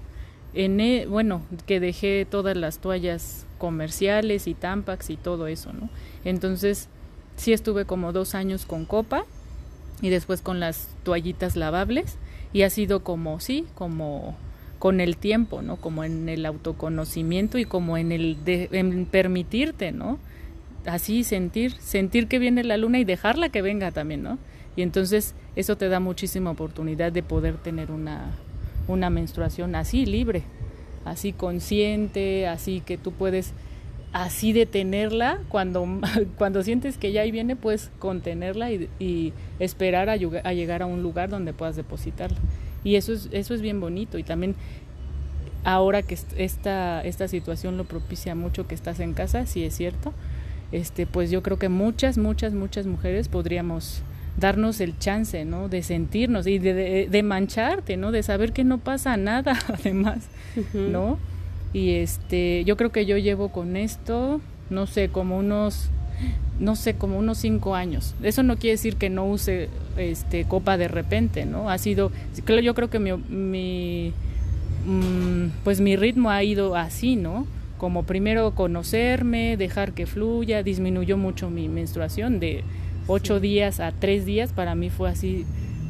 en 0.53 0.79
e, 0.79 1.05
bueno, 1.07 1.41
que 1.65 1.79
dejé 1.79 2.25
todas 2.29 2.55
las 2.55 2.79
toallas 2.79 3.45
comerciales 3.57 4.47
y 4.47 4.53
tampax 4.53 5.09
y 5.09 5.17
todo 5.17 5.47
eso, 5.47 5.73
¿no? 5.73 5.89
Entonces, 6.23 6.89
sí 7.35 7.53
estuve 7.53 7.85
como 7.85 8.13
dos 8.13 8.35
años 8.35 8.65
con 8.65 8.85
copa 8.85 9.25
y 10.01 10.09
después 10.09 10.41
con 10.41 10.59
las 10.59 10.89
toallitas 11.03 11.55
lavables 11.55 12.17
y 12.53 12.61
ha 12.61 12.69
sido 12.69 13.03
como, 13.03 13.39
sí, 13.39 13.65
como 13.75 14.35
con 14.79 15.01
el 15.01 15.17
tiempo, 15.17 15.61
¿no? 15.61 15.77
Como 15.77 16.03
en 16.03 16.29
el 16.29 16.45
autoconocimiento 16.45 17.57
y 17.57 17.65
como 17.65 17.97
en 17.97 18.11
el 18.11 18.43
de, 18.45 18.69
en 18.71 19.05
permitirte, 19.05 19.91
¿no? 19.91 20.19
Así 20.85 21.23
sentir, 21.23 21.73
sentir 21.79 22.27
que 22.27 22.39
viene 22.39 22.63
la 22.63 22.77
luna 22.77 22.99
y 22.99 23.05
dejarla 23.05 23.49
que 23.49 23.61
venga 23.61 23.91
también, 23.91 24.23
¿no? 24.23 24.37
Y 24.75 24.81
entonces 24.81 25.35
eso 25.55 25.77
te 25.77 25.87
da 25.89 25.99
muchísima 25.99 26.51
oportunidad 26.51 27.11
de 27.11 27.23
poder 27.23 27.55
tener 27.57 27.91
una, 27.91 28.31
una 28.87 29.09
menstruación 29.09 29.75
así 29.75 30.05
libre, 30.05 30.43
así 31.05 31.31
consciente, 31.33 32.47
así 32.47 32.81
que 32.81 32.97
tú 32.97 33.11
puedes 33.11 33.53
así 34.11 34.53
detenerla 34.53 35.39
cuando, 35.49 35.85
cuando 36.37 36.63
sientes 36.63 36.97
que 36.97 37.11
ya 37.11 37.21
ahí 37.21 37.31
viene, 37.31 37.55
puedes 37.55 37.91
contenerla 37.99 38.71
y, 38.71 39.33
esperar 39.59 40.09
a, 40.09 40.15
llegar 40.17 40.81
a 40.81 40.85
un 40.85 41.01
lugar 41.01 41.29
donde 41.29 41.53
puedas 41.53 41.75
depositarla. 41.75 42.37
Y 42.83 42.95
eso 42.95 43.13
es, 43.13 43.29
eso 43.31 43.53
es 43.53 43.61
bien 43.61 43.79
bonito 43.79 44.17
y 44.17 44.23
también 44.23 44.55
ahora 45.63 46.03
que 46.03 46.17
esta, 46.37 47.01
esta 47.01 47.27
situación 47.27 47.77
lo 47.77 47.85
propicia 47.85 48.35
mucho 48.35 48.67
que 48.67 48.75
estás 48.75 48.99
en 48.99 49.13
casa, 49.13 49.45
sí 49.47 49.63
es 49.63 49.75
cierto, 49.75 50.13
este, 50.71 51.05
pues 51.05 51.31
yo 51.31 51.43
creo 51.43 51.57
que 51.57 51.69
muchas, 51.69 52.17
muchas, 52.17 52.53
muchas 52.53 52.85
mujeres 52.85 53.27
podríamos 53.27 54.01
darnos 54.37 54.81
el 54.81 54.97
chance, 54.97 55.45
¿no? 55.45 55.69
De 55.69 55.81
sentirnos 55.81 56.47
y 56.47 56.59
de, 56.59 57.07
de, 57.09 57.23
mancharte, 57.23 57.97
¿no? 57.97 58.11
De 58.11 58.23
saber 58.23 58.51
que 58.51 58.63
no 58.63 58.79
pasa 58.79 59.15
nada, 59.17 59.57
además, 59.67 60.27
¿no? 60.73 61.17
Y 61.73 61.91
este, 61.91 62.63
yo 62.65 62.77
creo 62.77 62.91
que 62.91 63.05
yo 63.05 63.17
llevo 63.17 63.49
con 63.49 63.75
esto, 63.75 64.41
no 64.69 64.87
sé, 64.87 65.09
como 65.09 65.37
unos, 65.37 65.89
no 66.59 66.75
sé, 66.75 66.95
como 66.95 67.17
unos 67.17 67.37
cinco 67.37 67.75
años. 67.75 68.15
Eso 68.23 68.43
no 68.43 68.57
quiere 68.57 68.71
decir 68.71 68.95
que 68.97 69.09
no 69.09 69.25
use 69.25 69.69
este 69.97 70.45
copa 70.45 70.77
de 70.77 70.87
repente, 70.87 71.45
¿no? 71.45 71.69
Ha 71.69 71.77
sido, 71.77 72.11
yo 72.63 72.73
creo 72.73 72.89
que 72.89 72.99
mi, 72.99 73.13
mi 73.13 74.13
mm, 74.85 75.63
pues 75.63 75.81
mi 75.81 75.95
ritmo 75.95 76.29
ha 76.29 76.43
ido 76.43 76.75
así, 76.75 77.15
¿no? 77.15 77.47
Como 77.85 78.01
primero 78.01 78.55
conocerme, 78.55 79.57
dejar 79.57 79.93
que 79.93 80.07
fluya, 80.07 80.63
disminuyó 80.63 81.17
mucho 81.17 81.51
mi 81.51 81.69
menstruación 81.69 82.39
de 82.39 82.63
ocho 83.05 83.39
días 83.39 83.79
a 83.79 83.91
tres 83.91 84.25
días, 84.25 84.51
para 84.53 84.73
mí 84.73 84.89
fue 84.89 85.07
así, 85.07 85.45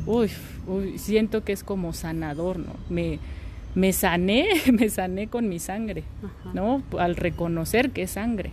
uy, 0.06 0.30
uy, 0.68 0.98
siento 0.98 1.46
que 1.46 1.54
es 1.54 1.64
como 1.64 1.94
sanador, 1.94 2.60
¿no? 2.60 2.74
Me, 2.90 3.20
me 3.75 3.94
sané, 3.94 4.46
me 4.74 4.90
sané 4.90 5.28
con 5.28 5.48
mi 5.48 5.58
sangre, 5.58 6.04
¿no? 6.54 6.84
Al 7.00 7.16
reconocer 7.16 7.92
que 7.92 8.02
es 8.02 8.12
sangre, 8.12 8.52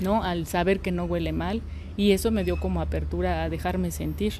¿no? 0.00 0.22
Al 0.22 0.46
saber 0.46 0.78
que 0.78 0.92
no 0.92 1.06
huele 1.06 1.32
mal 1.32 1.62
y 1.96 2.12
eso 2.12 2.30
me 2.30 2.44
dio 2.44 2.60
como 2.60 2.80
apertura 2.80 3.42
a 3.42 3.48
dejarme 3.48 3.90
sentir. 3.90 4.34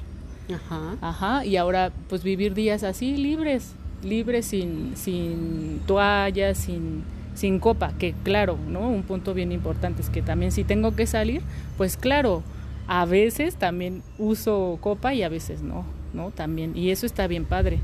Ajá. 0.55 0.95
Ajá, 1.01 1.45
y 1.45 1.57
ahora 1.57 1.91
pues 2.07 2.23
vivir 2.23 2.53
días 2.53 2.83
así 2.83 3.17
libres, 3.17 3.73
libres 4.05 4.45
sin 4.45 4.95
sin 4.95 5.81
toallas, 5.85 6.57
sin 6.57 7.03
sin 7.33 7.59
copa, 7.59 7.93
que 7.97 8.13
claro, 8.23 8.57
¿no? 8.67 8.89
Un 8.89 9.03
punto 9.03 9.33
bien 9.33 9.51
importante 9.51 10.01
es 10.01 10.09
que 10.09 10.21
también 10.21 10.51
si 10.51 10.63
tengo 10.63 10.95
que 10.95 11.07
salir, 11.07 11.41
pues 11.77 11.97
claro, 11.97 12.43
a 12.87 13.05
veces 13.05 13.55
también 13.55 14.03
uso 14.17 14.77
copa 14.81 15.13
y 15.13 15.23
a 15.23 15.29
veces 15.29 15.61
no, 15.61 15.85
¿no? 16.13 16.31
También 16.31 16.75
y 16.75 16.91
eso 16.91 17.05
está 17.05 17.27
bien 17.27 17.45
padre 17.45 17.79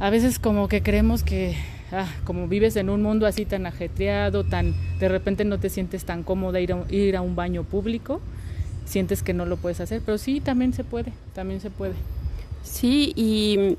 a 0.00 0.10
veces 0.10 0.38
como 0.38 0.68
que 0.68 0.82
creemos 0.82 1.22
que 1.22 1.56
ah, 1.92 2.06
como 2.24 2.46
vives 2.48 2.76
en 2.76 2.88
un 2.88 3.02
mundo 3.02 3.26
así 3.26 3.44
tan 3.44 3.66
ajetreado, 3.66 4.44
tan 4.44 4.74
de 4.98 5.08
repente 5.08 5.44
no 5.44 5.58
te 5.58 5.70
sientes 5.70 6.04
tan 6.04 6.22
cómoda 6.22 6.60
ir 6.60 6.72
a, 6.72 6.84
ir 6.88 7.16
a 7.16 7.20
un 7.20 7.34
baño 7.34 7.64
público, 7.64 8.20
sientes 8.84 9.22
que 9.22 9.34
no 9.34 9.44
lo 9.44 9.56
puedes 9.56 9.80
hacer, 9.80 10.00
pero 10.04 10.18
sí, 10.18 10.40
también 10.40 10.72
se 10.72 10.84
puede, 10.84 11.12
también 11.34 11.60
se 11.60 11.70
puede. 11.70 11.94
Sí, 12.62 13.12
y 13.16 13.76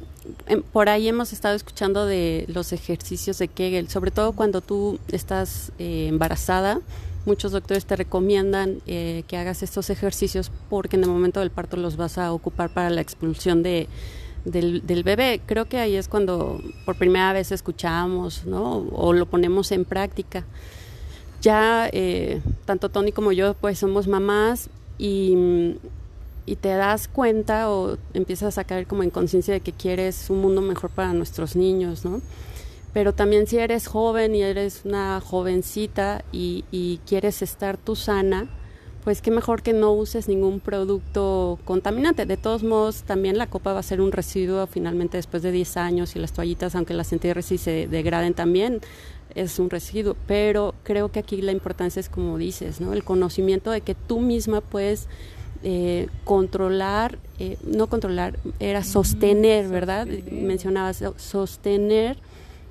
em, 0.48 0.62
por 0.72 0.90
ahí 0.90 1.08
hemos 1.08 1.34
estado 1.34 1.56
escuchando 1.56 2.06
de 2.06 2.46
los 2.48 2.74
ejercicios 2.74 3.38
de 3.40 3.48
Kegel, 3.48 3.90
sobre 3.90 4.12
todo 4.12 4.34
cuando 4.34 4.62
tú 4.62 5.00
estás 5.12 5.72
eh, 5.80 6.08
embarazada, 6.08 6.82
muchos 7.26 7.52
doctores 7.52 7.86
te 7.86 7.96
recomiendan 7.96 8.82
eh, 8.88 9.24
que 9.28 9.38
hagas 9.38 9.62
estos 9.64 9.90
ejercicios 9.90 10.52
porque 10.70 10.96
en 10.96 11.04
el 11.04 11.10
momento 11.10 11.40
del 11.40 11.52
parto 11.52 11.78
los 11.78 11.96
vas 11.96 12.18
a 12.18 12.34
ocupar 12.34 12.74
para 12.74 12.90
la 12.90 13.02
expulsión 13.02 13.64
de 13.64 13.88
del, 14.46 15.04
bebé. 15.04 15.42
Creo 15.46 15.66
que 15.66 15.78
ahí 15.78 15.96
es 15.96 16.08
cuando 16.08 16.62
por 16.86 16.98
primera 16.98 17.34
vez 17.34 17.52
escuchamos, 17.52 18.46
¿no? 18.46 18.88
O 18.92 19.14
lo 19.14 19.26
ponemos 19.26 19.72
en 19.72 19.86
práctica. 19.86 20.46
Ya 21.42 21.90
eh, 21.92 22.42
tanto 22.66 22.90
Tony 22.90 23.12
como 23.12 23.32
yo, 23.32 23.54
pues 23.54 23.80
somos 23.80 24.08
mamás 24.08 24.70
y, 24.98 25.76
y, 26.50 26.56
te 26.56 26.70
das 26.70 27.08
cuenta 27.08 27.70
o 27.70 27.98
empiezas 28.14 28.58
a 28.58 28.64
caer 28.64 28.88
como 28.88 29.04
en 29.04 29.10
conciencia 29.10 29.54
de 29.54 29.62
que 29.62 29.72
quieres 29.72 30.30
un 30.30 30.42
mundo 30.42 30.62
mejor 30.62 30.90
para 30.90 31.14
nuestros 31.14 31.56
niños, 31.56 32.06
¿no? 32.06 32.22
Pero 32.94 33.14
también 33.14 33.46
si 33.46 33.58
eres 33.58 33.88
joven 33.88 34.34
y 34.34 34.42
eres 34.42 34.82
una 34.84 35.22
jovencita 35.22 36.24
y, 36.32 37.00
quieres 37.06 37.42
estar 37.42 37.78
tú 37.78 37.96
sana, 37.96 38.48
pues 39.04 39.22
qué 39.22 39.32
mejor 39.32 39.62
que 39.62 39.74
no 39.74 39.94
uses 39.94 40.28
ningún 40.28 40.60
producto 40.60 41.60
contaminante. 41.66 42.26
De 42.26 42.36
todos 42.36 42.64
modos, 42.64 43.04
también 43.04 43.38
la 43.38 43.48
copa 43.48 43.74
va 43.74 43.80
a 43.80 43.84
ser 43.84 44.02
un 44.02 44.12
residuo 44.12 44.66
finalmente 44.68 45.18
después 45.18 45.44
de 45.44 45.52
10 45.52 45.78
años 45.78 46.16
y 46.16 46.20
las 46.20 46.34
toallitas, 46.34 46.76
aunque 46.76 46.94
las 46.94 47.14
entierres 47.14 47.52
y 47.52 47.58
se 47.58 47.88
degraden 47.88 48.34
también, 48.34 48.82
es 49.36 49.60
un 49.60 49.70
residuo. 49.70 50.16
Pero 50.28 50.74
creo 50.84 51.12
que 51.12 51.20
aquí 51.20 51.42
la 51.42 51.52
importancia 51.52 52.00
es 52.00 52.10
como 52.10 52.38
dices, 52.38 52.82
¿no? 52.82 52.94
El 52.94 53.04
conocimiento 53.04 53.72
de 53.72 53.82
que 53.82 53.96
tú 53.96 54.20
misma 54.20 54.62
puedes 54.62 55.08
eh, 55.64 56.08
controlar, 56.24 57.18
eh, 57.40 57.58
no 57.66 57.88
controlar, 57.88 58.40
era 58.60 58.84
sostener, 58.84 59.68
¿verdad? 59.68 60.08
Mencionabas, 60.32 61.04
sostener 61.18 62.18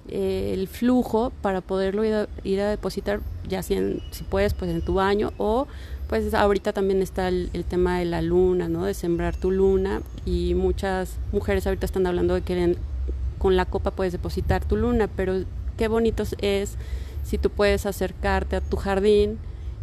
eh, 0.08 0.52
el 0.54 0.68
flujo 0.68 1.32
para 1.42 1.60
poderlo 1.60 2.04
ir 2.04 2.14
a, 2.14 2.28
ir 2.44 2.60
a 2.60 2.70
depositar, 2.70 3.20
ya 3.46 3.62
si, 3.62 4.00
si 4.10 4.24
puedes, 4.24 4.54
pues 4.54 4.70
en 4.70 4.80
tu 4.82 4.94
baño 4.94 5.32
o 5.36 5.66
pues 6.08 6.32
ahorita 6.32 6.72
también 6.72 7.02
está 7.02 7.28
el, 7.28 7.50
tema 7.68 7.98
de 7.98 8.06
la 8.06 8.22
luna, 8.22 8.68
¿no? 8.68 8.86
De 8.86 8.94
sembrar 8.94 9.36
tu 9.36 9.50
luna 9.50 10.00
y 10.24 10.54
muchas 10.54 11.18
mujeres 11.32 11.66
ahorita 11.66 11.84
están 11.84 12.06
hablando 12.06 12.34
de 12.34 12.40
que 12.40 12.76
con 13.36 13.56
la 13.56 13.66
copa 13.66 13.90
puedes 13.90 14.14
depositar 14.14 14.64
tu 14.64 14.76
luna, 14.76 15.08
pero 15.14 15.44
qué 15.76 15.88
bonito 15.88 16.24
es 16.40 16.76
si 17.24 17.36
tú 17.36 17.50
puedes 17.50 17.84
acercarte 17.84 18.56
a 18.56 18.60
tu 18.62 18.78
jardín 18.78 19.38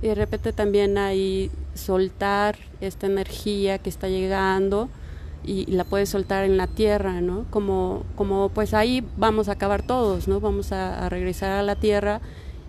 y 0.05 0.07
de 0.07 0.13
repente 0.13 0.53
también 0.53 0.99
ahí 0.99 1.49
soltar 1.73 2.57
esta 2.79 3.07
energía 3.07 3.79
que 3.79 3.89
está 3.89 4.07
llegando 4.07 4.87
y, 5.43 5.65
la 5.65 5.83
puedes 5.83 6.09
soltar 6.09 6.45
en 6.45 6.57
la 6.57 6.67
tierra, 6.67 7.21
¿no? 7.21 7.45
Como, 7.49 8.03
como 8.15 8.49
pues 8.49 8.75
ahí 8.75 9.03
vamos 9.17 9.49
a 9.49 9.53
acabar 9.53 9.81
todos, 9.81 10.27
¿no? 10.27 10.39
Vamos 10.39 10.71
a 10.71 11.09
regresar 11.09 11.53
a 11.53 11.63
la 11.63 11.75
tierra 11.75 12.21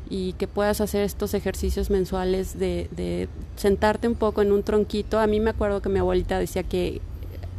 y 0.08 0.32
que 0.34 0.48
puedas 0.48 0.80
hacer 0.80 1.02
estos 1.02 1.34
ejercicios 1.34 1.90
mensuales 1.90 2.58
de, 2.58 2.88
de, 2.92 3.28
sentarte 3.56 4.08
un 4.08 4.14
poco 4.14 4.40
en 4.40 4.50
un 4.50 4.62
tronquito. 4.62 5.18
A 5.18 5.26
mí 5.26 5.38
me 5.38 5.50
acuerdo 5.50 5.82
que 5.82 5.90
mi 5.90 5.98
abuelita 5.98 6.38
decía 6.38 6.62
que 6.62 7.02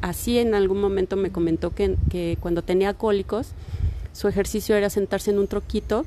así 0.02 0.40
en 0.40 0.56
algún 0.56 0.82
momento 0.82 1.18
me 1.18 1.32
comentó 1.32 1.70
que, 1.70 1.98
que 2.10 2.38
cuando 2.40 2.64
tenía 2.64 2.96
cólicos, 2.96 3.50
su 4.12 4.28
ejercicio 4.28 4.76
era 4.76 4.90
sentarse 4.90 5.30
en 5.30 5.38
un 5.38 5.48
tronquito 5.48 6.04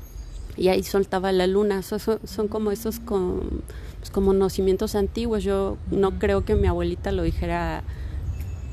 y 0.57 0.67
ahí 0.69 0.83
soltaba 0.83 1.31
la 1.31 1.47
luna. 1.47 1.81
son, 1.81 1.99
son 2.23 2.47
como 2.47 2.71
esos 2.71 2.99
con, 2.99 3.63
pues 3.99 4.11
conocimientos 4.11 4.95
antiguos. 4.95 5.43
Yo 5.43 5.77
no 5.89 6.19
creo 6.19 6.43
que 6.45 6.55
mi 6.55 6.67
abuelita 6.67 7.11
lo 7.11 7.23
dijera 7.23 7.83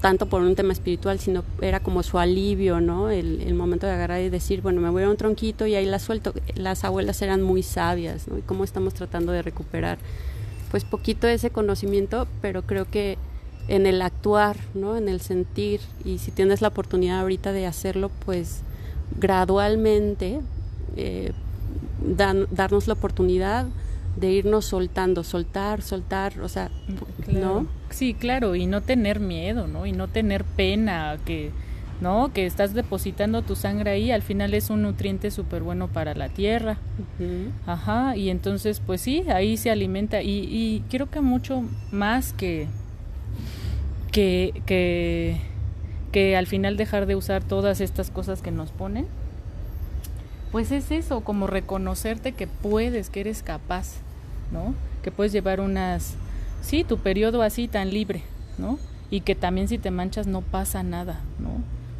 tanto 0.00 0.26
por 0.26 0.42
un 0.42 0.54
tema 0.54 0.73
espiritual, 0.73 1.18
sino 1.18 1.44
era 1.61 1.80
como 1.80 2.02
su 2.02 2.18
alivio, 2.18 2.80
¿no? 2.80 3.11
El, 3.11 3.54
momento 3.54 3.87
de 3.87 3.92
agarrar 3.92 4.20
y 4.20 4.28
decir, 4.28 4.62
bueno, 4.62 4.80
me 4.80 4.90
voy 4.90 5.02
a 5.02 5.11
un 5.11 5.16
tronquito 5.16 5.66
y 5.66 5.75
ahí 5.75 5.87
la 5.87 5.99
suelto. 5.99 6.32
Las 6.54 6.85
abuelas 6.85 7.20
eran 7.23 7.42
muy 7.42 7.62
sabias, 7.62 8.28
¿no? 8.28 8.38
Y 8.38 8.42
cómo 8.42 8.64
estamos 8.64 8.94
tratando 8.94 9.32
de 9.32 9.42
recuperar, 9.42 9.99
pues 10.70 10.85
poquito 10.85 11.26
ese 11.26 11.50
conocimiento, 11.50 12.28
pero 12.40 12.62
creo 12.62 12.88
que 12.88 13.18
en 13.66 13.87
el 13.87 14.00
actuar, 14.00 14.56
¿no? 14.75 14.97
En 14.97 15.08
el 15.08 15.20
sentir, 15.20 15.80
y 16.04 16.18
si 16.18 16.30
tienes 16.30 16.62
la 16.62 16.68
oportunidad 16.68 17.20
ahorita 17.20 17.52
de 17.52 17.66
hacerlo, 17.66 18.11
pues 18.25 18.61
gradualmente 19.18 20.40
eh, 20.97 21.32
darnos 22.00 22.87
la 22.87 22.95
oportunidad 22.95 23.67
de 24.17 24.33
irnos 24.33 24.64
soltando, 24.64 25.23
soltar, 25.23 25.83
soltar, 25.83 26.40
o 26.40 26.49
sea, 26.49 26.71
¿no? 27.28 27.67
Sí, 27.90 28.14
claro, 28.14 28.55
y 28.57 28.67
no 28.67 28.81
tener 28.81 29.21
miedo, 29.21 29.69
¿no? 29.69 29.87
Y 29.87 29.93
no 29.93 30.09
tener 30.09 30.45
pena, 30.45 31.17
que, 31.25 31.50
¿no? 32.00 32.33
Que 32.33 32.47
estás 32.47 32.75
depositando 32.75 33.43
tu 33.43 33.55
sangre 33.55 33.90
ahí, 33.93 34.11
al 34.11 34.23
final 34.23 34.55
es 34.55 34.71
un 34.71 34.83
nutriente 34.83 35.31
súper 35.31 35.62
bueno 35.62 35.88
para 35.88 36.14
la 36.14 36.28
tierra. 36.28 36.78
Ajá, 37.67 38.17
y 38.17 38.31
entonces, 38.31 38.81
pues 38.85 39.00
sí, 39.00 39.25
ahí 39.33 39.57
se 39.57 39.71
alimenta. 39.71 40.23
Y, 40.23 40.49
y 40.50 40.85
creo 40.90 41.09
que 41.09 41.21
mucho 41.21 41.62
más 41.93 42.33
que, 42.33 42.67
que, 44.11 44.62
que, 44.67 45.40
que 46.11 46.37
al 46.37 46.49
final 46.49 46.76
dejar 46.76 47.07
de 47.07 47.14
usar 47.14 47.45
todas 47.45 47.81
estas 47.81 48.11
cosas 48.11 48.43
que 48.43 48.50
nos 48.50 48.71
ponen, 48.71 49.07
pues 50.50 50.73
es 50.73 50.90
eso, 50.90 51.21
como 51.21 51.47
reconocerte 51.47 52.33
que 52.33 52.47
puedes, 52.47 53.11
que 53.11 53.21
eres 53.21 53.43
capaz. 53.43 54.02
¿no? 54.50 54.75
Que 55.02 55.11
puedes 55.11 55.33
llevar 55.33 55.61
unas, 55.61 56.14
sí, 56.62 56.85
tu 56.85 56.99
periodo 56.99 57.43
así 57.43 57.69
tan 57.69 57.90
libre, 57.90 58.23
¿no? 58.57 58.78
Y 59.11 59.21
que 59.21 59.35
también 59.35 59.69
si 59.69 59.78
te 59.78 59.90
manchas 59.90 60.26
no 60.26 60.43
pasa 60.43 60.83
nada, 60.83 61.21
¿no? 61.38 61.50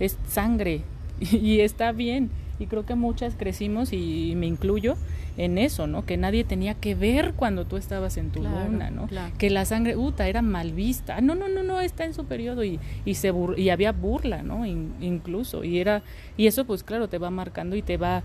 Es 0.01 0.17
sangre 0.29 0.83
y 1.21 1.61
está 1.61 1.93
bien. 1.93 2.31
Y 2.59 2.67
creo 2.67 2.85
que 2.85 2.95
muchas 2.95 3.35
crecimos 3.37 3.93
y 3.93 4.35
me 4.37 4.47
incluyo 4.47 4.97
en 5.37 5.57
eso, 5.57 5.87
¿no? 5.87 6.05
Que 6.05 6.17
nadie 6.17 6.43
tenía 6.45 6.75
que 6.75 6.95
ver 6.97 7.35
cuando 7.35 7.65
tú 7.65 7.77
estabas 7.77 8.17
en 8.17 8.31
tu 8.31 8.43
luna, 8.43 8.91
¿no? 8.91 9.09
Que 9.39 9.51
la 9.51 9.65
sangre, 9.65 9.97
uta, 9.97 10.29
era 10.29 10.43
mal 10.43 10.73
vista. 10.73 11.17
Ah, 11.17 11.21
no, 11.21 11.35
no, 11.37 11.49
no, 11.49 11.63
no, 11.63 11.81
está 11.81 12.05
en 12.05 12.15
su 12.15 12.25
periodo 12.25 12.65
y, 12.65 12.81
y 13.05 13.15
se 13.15 13.33
y 13.57 13.71
había 13.71 13.93
burla, 13.93 14.43
¿no? 14.43 14.67
incluso 14.67 15.65
y 15.65 15.79
era 15.79 16.03
y 16.37 16.47
eso 16.47 16.65
pues 16.65 16.83
claro 16.83 17.09
te 17.09 17.19
va 17.19 17.31
marcando 17.31 17.77
y 17.77 17.83
te 17.83 17.97
va 17.97 18.23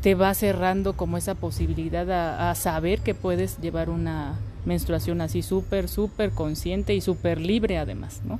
te 0.00 0.14
va 0.14 0.32
cerrando 0.34 0.92
como 0.92 1.16
esa 1.16 1.34
posibilidad 1.34 2.08
a, 2.10 2.50
a 2.50 2.54
saber 2.54 3.00
que 3.00 3.14
puedes 3.14 3.58
llevar 3.60 3.90
una 3.90 4.36
menstruación 4.64 5.20
así 5.20 5.42
súper, 5.42 5.88
súper 5.88 6.30
consciente 6.30 6.94
y 6.94 7.00
súper 7.00 7.40
libre 7.40 7.78
además, 7.78 8.20
¿no? 8.24 8.38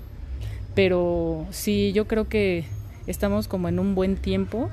Pero 0.75 1.47
sí, 1.51 1.93
yo 1.93 2.07
creo 2.07 2.29
que 2.29 2.67
estamos 3.07 3.49
como 3.49 3.69
en 3.69 3.79
un 3.79 3.95
buen 3.95 4.17
tiempo 4.17 4.69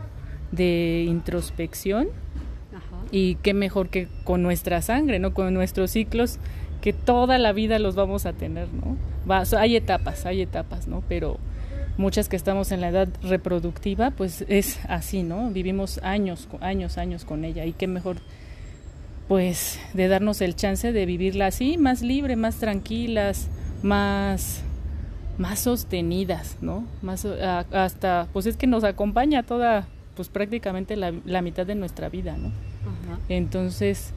de 0.54 1.06
introspección 1.08 2.08
y 3.12 3.36
qué 3.36 3.54
mejor 3.54 3.90
que 3.90 4.08
con 4.24 4.42
nuestra 4.42 4.82
sangre, 4.82 5.20
¿no? 5.20 5.34
Con 5.34 5.54
nuestros 5.54 5.92
ciclos 5.92 6.40
que 6.82 6.94
toda 6.94 7.38
la 7.38 7.54
vida 7.54 7.80
los 7.80 7.96
vamos 7.96 8.26
a 8.26 8.34
tener, 8.34 8.68
¿no? 8.74 8.98
Va, 9.30 9.44
hay 9.58 9.76
etapas, 9.76 10.26
hay 10.26 10.42
etapas, 10.42 10.88
¿no? 10.88 11.04
Pero 11.08 11.38
muchas 11.98 12.30
que 12.30 12.36
estamos 12.36 12.72
en 12.72 12.82
la 12.82 12.90
edad 12.90 13.08
reproductiva, 13.22 14.12
pues 14.12 14.46
es 14.48 14.80
así, 14.88 15.24
¿no? 15.24 15.50
Vivimos 15.52 16.00
años, 16.04 16.48
años, 16.62 16.98
años 16.98 17.26
con 17.26 17.46
ella 17.46 17.66
y 17.66 17.74
qué 17.74 17.88
mejor 17.88 18.18
pues 19.28 19.80
de 19.94 20.08
darnos 20.10 20.42
el 20.42 20.56
chance 20.56 20.92
de 20.92 21.06
vivirla 21.06 21.48
así, 21.48 21.78
más 21.78 22.02
libre, 22.02 22.36
más 22.36 22.58
tranquilas, 22.58 23.48
más 23.82 24.62
más 25.38 25.60
sostenidas, 25.60 26.58
¿no? 26.62 26.86
Más 27.02 27.26
hasta 27.26 28.28
pues 28.34 28.46
es 28.46 28.58
que 28.58 28.68
nos 28.68 28.84
acompaña 28.84 29.44
toda 29.44 29.88
pues 30.16 30.30
prácticamente 30.30 30.96
la, 30.96 31.14
la 31.26 31.42
mitad 31.42 31.66
de 31.66 31.76
nuestra 31.76 32.10
vida, 32.10 32.38
¿no? 32.38 32.52
Entonces, 33.30 34.14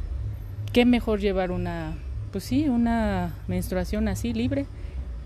¿qué 0.73 0.85
mejor 0.85 1.21
llevar 1.21 1.51
una, 1.51 1.95
pues 2.33 2.45
sí, 2.45 2.69
una 2.69 3.35
menstruación 3.49 4.09
así 4.09 4.33
libre 4.33 4.67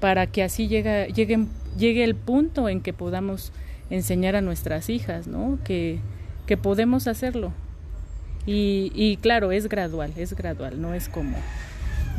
para 0.00 0.26
que 0.26 0.42
así 0.42 0.68
llegue, 0.68 1.12
llegue, 1.14 1.46
llegue 1.78 2.04
el 2.04 2.14
punto 2.14 2.68
en 2.68 2.80
que 2.80 2.92
podamos 2.92 3.52
enseñar 3.90 4.36
a 4.36 4.40
nuestras 4.40 4.88
hijas, 4.88 5.26
¿no? 5.26 5.58
Que, 5.64 5.98
que 6.46 6.56
podemos 6.56 7.06
hacerlo. 7.06 7.52
Y, 8.46 8.92
y 8.94 9.16
claro, 9.18 9.52
es 9.52 9.68
gradual, 9.68 10.12
es 10.16 10.34
gradual, 10.34 10.80
no 10.80 10.94
es 10.94 11.08
como... 11.08 11.36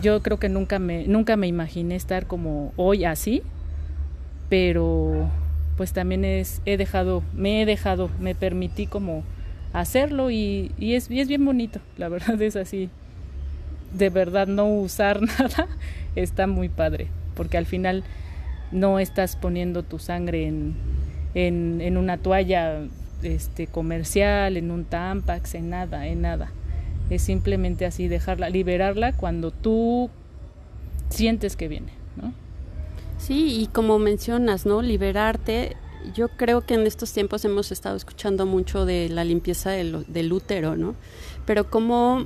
Yo 0.01 0.21
creo 0.23 0.39
que 0.39 0.49
nunca 0.49 0.79
me, 0.79 1.05
nunca 1.07 1.35
me 1.35 1.47
imaginé 1.47 1.95
estar 1.95 2.25
como 2.25 2.73
hoy 2.75 3.05
así, 3.05 3.43
pero 4.49 5.29
pues 5.81 5.93
también 5.93 6.25
es, 6.25 6.61
he 6.67 6.77
dejado, 6.77 7.23
me 7.33 7.59
he 7.59 7.65
dejado, 7.65 8.11
me 8.19 8.35
permití 8.35 8.85
como 8.85 9.23
hacerlo 9.73 10.29
y, 10.29 10.71
y, 10.77 10.93
es, 10.93 11.09
es 11.09 11.27
bien 11.27 11.43
bonito, 11.43 11.79
la 11.97 12.07
verdad 12.07 12.39
es 12.39 12.55
así. 12.55 12.91
De 13.91 14.11
verdad 14.11 14.45
no 14.45 14.67
usar 14.67 15.21
nada 15.39 15.67
está 16.15 16.45
muy 16.45 16.69
padre, 16.69 17.07
porque 17.33 17.57
al 17.57 17.65
final 17.65 18.03
no 18.71 18.99
estás 18.99 19.35
poniendo 19.35 19.81
tu 19.81 19.97
sangre 19.97 20.45
en, 20.45 20.75
en, 21.33 21.81
en 21.81 21.97
una 21.97 22.19
toalla 22.19 22.81
este, 23.23 23.65
comercial, 23.65 24.57
en 24.57 24.69
un 24.69 24.85
tampax, 24.85 25.55
en 25.55 25.71
nada, 25.71 26.05
en 26.05 26.21
nada. 26.21 26.51
Es 27.09 27.23
simplemente 27.23 27.87
así 27.87 28.07
dejarla, 28.07 28.51
liberarla 28.51 29.13
cuando 29.13 29.49
tú 29.49 30.11
sientes 31.09 31.55
que 31.55 31.67
viene, 31.67 31.91
¿no? 32.21 32.33
Sí, 33.21 33.61
y 33.61 33.67
como 33.67 33.99
mencionas, 33.99 34.65
¿no? 34.65 34.81
Liberarte 34.81 35.77
yo 36.15 36.29
creo 36.29 36.61
que 36.61 36.73
en 36.73 36.87
estos 36.87 37.13
tiempos 37.13 37.45
hemos 37.45 37.71
estado 37.71 37.95
escuchando 37.95 38.47
mucho 38.47 38.85
de 38.85 39.09
la 39.09 39.23
limpieza 39.23 39.69
del, 39.69 40.33
útero, 40.33 40.75
¿no? 40.75 40.95
Pero 41.45 41.69
cómo 41.69 42.25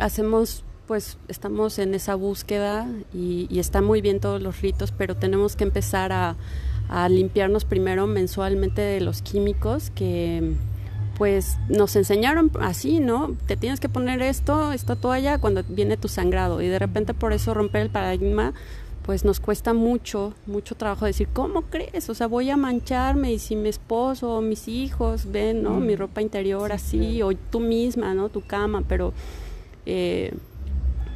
hacemos, 0.00 0.64
pues 0.88 1.18
estamos 1.28 1.78
en 1.78 1.94
esa 1.94 2.16
búsqueda 2.16 2.88
y, 3.14 3.46
y, 3.48 3.60
está 3.60 3.80
muy 3.80 4.00
bien 4.00 4.18
todos 4.18 4.42
los 4.42 4.60
ritos, 4.60 4.90
pero 4.90 5.14
tenemos 5.14 5.54
que 5.54 5.62
empezar 5.62 6.12
a, 6.12 6.34
a 6.88 7.08
limpiarnos 7.08 7.64
primero 7.64 8.08
mensualmente 8.08 8.82
de 8.82 9.00
los 9.00 9.22
químicos 9.22 9.90
que 9.90 10.54
pues 11.16 11.58
nos 11.68 11.94
enseñaron 11.94 12.50
así, 12.60 12.98
¿no? 12.98 13.36
Te 13.46 13.56
tienes 13.56 13.78
que 13.78 13.88
poner 13.88 14.22
esto, 14.22 14.72
esta 14.72 14.96
toalla 14.96 15.38
cuando 15.38 15.62
viene 15.68 15.96
tu 15.96 16.08
sangrado 16.08 16.60
y 16.62 16.66
de 16.66 16.78
repente 16.78 17.14
por 17.14 17.32
eso 17.32 17.54
romper 17.54 17.82
el 17.82 17.90
paradigma 17.90 18.54
pues 19.04 19.24
nos 19.24 19.40
cuesta 19.40 19.74
mucho, 19.74 20.32
mucho 20.46 20.76
trabajo 20.76 21.06
decir, 21.06 21.28
¿cómo 21.32 21.62
crees? 21.62 22.08
O 22.08 22.14
sea, 22.14 22.28
voy 22.28 22.50
a 22.50 22.56
mancharme 22.56 23.32
y 23.32 23.38
si 23.38 23.56
mi 23.56 23.68
esposo 23.68 24.36
o 24.36 24.40
mis 24.40 24.68
hijos 24.68 25.30
ven, 25.30 25.62
¿no? 25.62 25.80
Mi 25.80 25.96
ropa 25.96 26.22
interior 26.22 26.72
así, 26.72 27.20
o 27.22 27.32
tú 27.34 27.58
misma, 27.60 28.14
¿no? 28.14 28.28
Tu 28.28 28.42
cama, 28.42 28.84
pero 28.86 29.12
eh, 29.86 30.32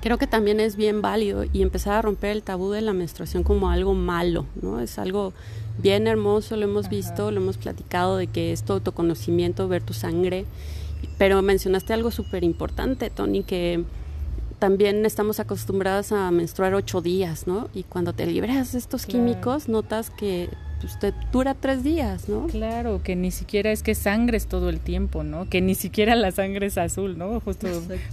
creo 0.01 0.19
que 0.19 0.27
también 0.27 0.59
es 0.59 0.77
bien 0.77 1.01
válido 1.01 1.45
y 1.53 1.63
empezar 1.63 1.95
a 1.95 2.03
romper 2.03 2.31
el 2.31 2.43
tabú 2.43 2.71
de 2.71 2.81
la 2.81 2.93
menstruación 2.93 3.45
como 3.45 3.71
algo 3.71 3.95
malo, 3.95 4.47
¿no? 4.61 4.81
Es 4.81 4.99
algo 4.99 5.33
bien 5.79 6.09
hermoso, 6.09 6.57
lo 6.57 6.65
hemos 6.65 6.89
visto, 6.89 7.31
lo 7.31 7.41
hemos 7.41 7.57
platicado 7.57 8.17
de 8.17 8.27
que 8.27 8.53
es 8.53 8.65
tu 8.65 8.73
autoconocimiento, 8.73 9.69
ver 9.69 9.83
tu 9.83 9.95
sangre, 9.95 10.45
pero 11.19 11.41
mencionaste 11.43 11.93
algo 11.93 12.11
súper 12.11 12.43
importante, 12.43 13.11
Tony, 13.11 13.43
que 13.45 13.85
también 14.59 15.05
estamos 15.05 15.41
acostumbradas 15.41 16.13
a 16.13 16.31
menstruar 16.31 16.75
ocho 16.75 17.03
días, 17.03 17.47
¿no? 17.47 17.69
Y 17.75 17.83
cuando 17.83 18.13
te 18.13 18.27
libras 18.27 18.73
de 18.73 18.79
estos 18.79 19.07
químicos, 19.07 19.69
notas 19.69 20.11
que 20.11 20.49
pues, 20.81 20.99
te 20.99 21.13
dura 21.33 21.55
tres 21.55 21.83
días, 21.83 22.29
¿no? 22.29 22.47
Claro, 22.47 23.03
que 23.03 23.17
ni 23.17 23.31
siquiera 23.31 23.71
es 23.71 23.83
que 23.83 23.95
sangres 23.95 24.47
todo 24.47 24.69
el 24.69 24.81
tiempo, 24.81 25.25
¿no? 25.25 25.49
Que 25.49 25.61
ni 25.61 25.75
siquiera 25.75 26.15
la 26.15 26.31
sangre 26.33 26.67
es 26.67 26.79
azul, 26.79 27.19
¿no? 27.19 27.41
Justo 27.41 27.69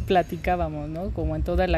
platicábamos, 0.07 0.89
¿no? 0.89 1.11
Como 1.11 1.35
en 1.35 1.43
todos 1.43 1.69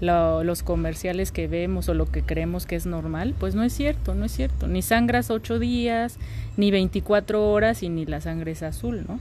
los 0.00 0.62
comerciales 0.62 1.32
que 1.32 1.48
vemos 1.48 1.88
o 1.88 1.94
lo 1.94 2.06
que 2.06 2.22
creemos 2.22 2.66
que 2.66 2.76
es 2.76 2.86
normal, 2.86 3.34
pues 3.38 3.54
no 3.54 3.62
es 3.62 3.72
cierto, 3.72 4.14
no 4.14 4.24
es 4.24 4.32
cierto. 4.32 4.68
Ni 4.68 4.82
sangras 4.82 5.30
ocho 5.30 5.58
días, 5.58 6.18
ni 6.56 6.70
24 6.70 7.50
horas 7.50 7.82
y 7.82 7.88
ni 7.88 8.06
la 8.06 8.20
sangre 8.20 8.52
es 8.52 8.62
azul, 8.62 9.04
¿no? 9.08 9.18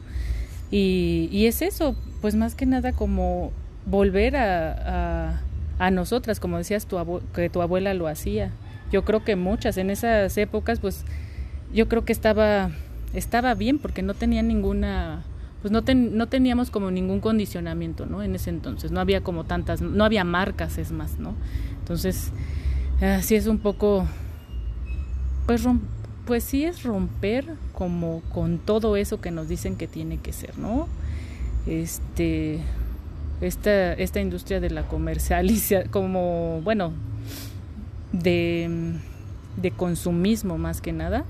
Y, 0.69 1.29
y 1.31 1.45
es 1.45 1.61
eso, 1.61 1.95
pues 2.21 2.35
más 2.35 2.55
que 2.55 2.65
nada 2.65 2.91
como 2.91 3.51
volver 3.85 4.35
a, 4.35 5.41
a, 5.79 5.91
nosotras, 5.91 6.39
como 6.39 6.57
decías 6.57 6.85
tu 6.85 6.97
que 7.33 7.49
tu 7.49 7.61
abuela 7.61 7.93
lo 7.93 8.07
hacía. 8.07 8.51
Yo 8.91 9.03
creo 9.03 9.23
que 9.23 9.35
muchas 9.35 9.77
en 9.77 9.89
esas 9.89 10.37
épocas, 10.37 10.79
pues 10.79 11.05
yo 11.73 11.87
creo 11.87 12.05
que 12.05 12.13
estaba 12.13 12.71
estaba 13.13 13.53
bien 13.53 13.79
porque 13.79 14.01
no 14.01 14.13
tenía 14.13 14.41
ninguna 14.41 15.23
pues 15.65 15.71
no, 15.71 15.81
no 15.81 16.27
teníamos 16.27 16.69
como 16.69 16.91
ningún 16.91 17.21
condicionamiento, 17.21 18.05
¿no? 18.05 18.21
En 18.21 18.35
ese 18.35 18.51
entonces, 18.51 18.91
no 18.91 18.99
había 18.99 19.21
como 19.21 19.45
tantas, 19.45 19.81
no 19.81 20.03
había 20.03 20.23
marcas, 20.23 20.77
es 20.77 20.91
más, 20.91 21.17
¿no? 21.17 21.33
Entonces, 21.79 22.31
así 23.01 23.33
es 23.33 23.47
un 23.47 23.57
poco, 23.57 24.05
pues, 25.47 25.63
pues 26.27 26.43
sí 26.43 26.65
es 26.65 26.83
romper 26.83 27.47
como 27.73 28.21
con 28.31 28.59
todo 28.59 28.95
eso 28.95 29.21
que 29.21 29.31
nos 29.31 29.47
dicen 29.47 29.75
que 29.75 29.87
tiene 29.87 30.19
que 30.19 30.33
ser, 30.33 30.55
¿no? 30.59 30.87
Este, 31.65 32.59
esta, 33.41 33.93
esta 33.93 34.19
industria 34.19 34.59
de 34.59 34.69
la 34.69 34.83
comercialización, 34.87 35.89
como, 35.89 36.61
bueno, 36.63 36.93
de, 38.11 38.93
de 39.57 39.71
consumismo 39.71 40.57
más 40.57 40.81
que 40.81 40.93
nada, 40.93 41.25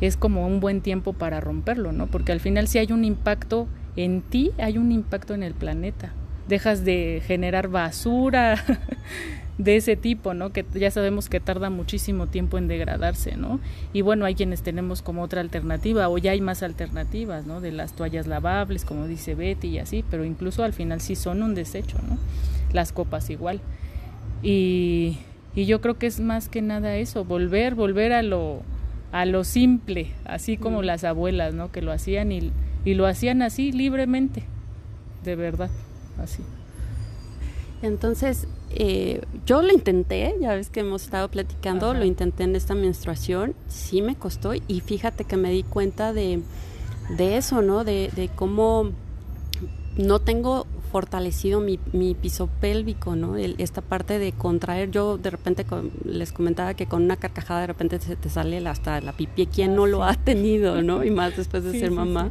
es 0.00 0.16
como 0.16 0.46
un 0.46 0.60
buen 0.60 0.80
tiempo 0.80 1.12
para 1.12 1.40
romperlo, 1.40 1.92
¿no? 1.92 2.06
Porque 2.06 2.32
al 2.32 2.40
final 2.40 2.68
si 2.68 2.78
hay 2.78 2.92
un 2.92 3.04
impacto 3.04 3.66
en 3.96 4.22
ti, 4.22 4.52
hay 4.58 4.78
un 4.78 4.92
impacto 4.92 5.34
en 5.34 5.42
el 5.42 5.54
planeta. 5.54 6.12
Dejas 6.48 6.84
de 6.84 7.22
generar 7.24 7.68
basura, 7.68 8.62
de 9.58 9.76
ese 9.76 9.96
tipo, 9.96 10.34
¿no? 10.34 10.50
Que 10.52 10.64
ya 10.74 10.90
sabemos 10.90 11.28
que 11.28 11.40
tarda 11.40 11.70
muchísimo 11.70 12.26
tiempo 12.26 12.58
en 12.58 12.66
degradarse, 12.66 13.36
¿no? 13.36 13.60
Y 13.92 14.02
bueno, 14.02 14.24
hay 14.24 14.34
quienes 14.34 14.62
tenemos 14.62 15.00
como 15.00 15.22
otra 15.22 15.40
alternativa 15.40 16.08
o 16.08 16.18
ya 16.18 16.32
hay 16.32 16.40
más 16.40 16.62
alternativas, 16.62 17.46
¿no? 17.46 17.60
De 17.60 17.70
las 17.70 17.94
toallas 17.94 18.26
lavables, 18.26 18.84
como 18.84 19.06
dice 19.06 19.34
Betty 19.34 19.68
y 19.68 19.78
así, 19.78 20.04
pero 20.10 20.24
incluso 20.24 20.64
al 20.64 20.72
final 20.72 21.00
sí 21.00 21.14
son 21.14 21.42
un 21.42 21.54
desecho, 21.54 21.98
¿no? 22.08 22.18
Las 22.72 22.92
copas 22.92 23.30
igual. 23.30 23.60
Y, 24.42 25.18
y 25.54 25.66
yo 25.66 25.80
creo 25.80 25.98
que 25.98 26.06
es 26.06 26.18
más 26.18 26.48
que 26.48 26.60
nada 26.60 26.96
eso, 26.96 27.24
volver, 27.24 27.74
volver 27.74 28.12
a 28.12 28.22
lo 28.22 28.62
a 29.12 29.26
lo 29.26 29.44
simple, 29.44 30.08
así 30.24 30.56
como 30.56 30.80
mm. 30.80 30.84
las 30.84 31.04
abuelas, 31.04 31.54
¿no? 31.54 31.70
Que 31.70 31.82
lo 31.82 31.92
hacían 31.92 32.32
y, 32.32 32.50
y 32.84 32.94
lo 32.94 33.06
hacían 33.06 33.42
así 33.42 33.70
libremente, 33.70 34.42
de 35.22 35.36
verdad, 35.36 35.70
así. 36.20 36.42
Entonces, 37.80 38.48
eh, 38.76 39.22
yo 39.46 39.62
lo 39.62 39.72
intenté, 39.72 40.34
ya 40.40 40.54
ves 40.54 40.70
que 40.70 40.80
hemos 40.80 41.04
estado 41.04 41.28
platicando, 41.28 41.94
lo 41.94 42.04
intenté 42.04 42.44
en 42.44 42.56
esta 42.56 42.74
menstruación, 42.74 43.54
sí 43.68 44.02
me 44.02 44.16
costó 44.16 44.54
y 44.54 44.80
fíjate 44.80 45.24
que 45.24 45.36
me 45.36 45.50
di 45.50 45.62
cuenta 45.62 46.12
de, 46.12 46.40
de 47.16 47.36
eso, 47.36 47.62
¿no? 47.62 47.84
De, 47.84 48.10
de 48.14 48.28
cómo 48.28 48.90
no 49.96 50.18
tengo 50.18 50.66
fortalecido 50.94 51.60
mi, 51.60 51.80
mi 51.92 52.14
piso 52.14 52.48
pélvico, 52.60 53.16
¿no? 53.16 53.36
esta 53.36 53.80
parte 53.80 54.20
de 54.20 54.30
contraer, 54.30 54.92
yo 54.92 55.18
de 55.18 55.30
repente 55.30 55.66
les 56.04 56.30
comentaba 56.30 56.74
que 56.74 56.86
con 56.86 57.02
una 57.02 57.16
carcajada 57.16 57.62
de 57.62 57.66
repente 57.66 57.98
se 57.98 58.14
te 58.14 58.28
sale 58.28 58.64
hasta 58.68 59.00
la 59.00 59.12
pipi, 59.12 59.46
¿quién 59.46 59.74
no 59.74 59.86
lo 59.86 60.04
ha 60.04 60.14
tenido, 60.14 60.82
no? 60.82 61.02
Y 61.04 61.10
más 61.10 61.36
después 61.36 61.64
de 61.64 61.80
ser 61.80 61.90
mamá. 61.90 62.30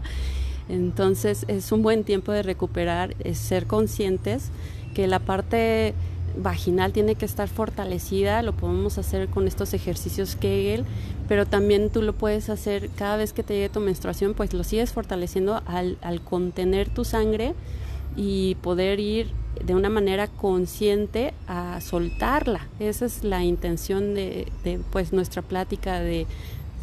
Entonces 0.70 1.44
es 1.50 1.74
un 1.74 1.84
buen 1.84 2.06
tiempo 2.06 2.32
de 2.32 2.42
recuperar, 2.42 3.18
es 3.20 3.38
ser 3.38 3.68
conscientes 3.68 4.50
que 4.94 5.08
la 5.08 5.20
parte 5.20 5.94
vaginal 6.38 6.94
tiene 6.94 7.16
que 7.16 7.26
estar 7.26 7.48
fortalecida, 7.48 8.42
lo 8.42 8.54
podemos 8.54 8.98
hacer 8.98 9.28
con 9.30 9.48
estos 9.48 9.74
ejercicios 9.74 10.36
Kegel, 10.36 10.86
pero 11.28 11.46
también 11.46 11.90
tú 11.90 12.02
lo 12.02 12.14
puedes 12.14 12.50
hacer 12.50 12.90
cada 12.96 13.18
vez 13.18 13.34
que 13.34 13.44
te 13.44 13.54
llegue 13.54 13.70
tu 13.70 13.80
menstruación, 13.80 14.34
pues 14.34 14.54
lo 14.54 14.64
sigues 14.64 14.92
fortaleciendo 14.92 15.62
al, 15.66 15.98
al 16.02 16.22
contener 16.22 16.90
tu 16.90 17.06
sangre 17.06 17.54
y 18.16 18.56
poder 18.56 19.00
ir 19.00 19.32
de 19.64 19.76
una 19.76 19.90
manera 19.90 20.28
consciente 20.28 21.34
a 21.48 21.80
soltarla. 21.82 22.68
Esa 22.80 23.06
es 23.06 23.24
la 23.24 23.44
intención 23.44 24.14
de, 24.14 24.52
de 24.64 24.80
pues 24.92 25.14
nuestra 25.14 25.42
plática 25.42 26.00
de 26.00 26.26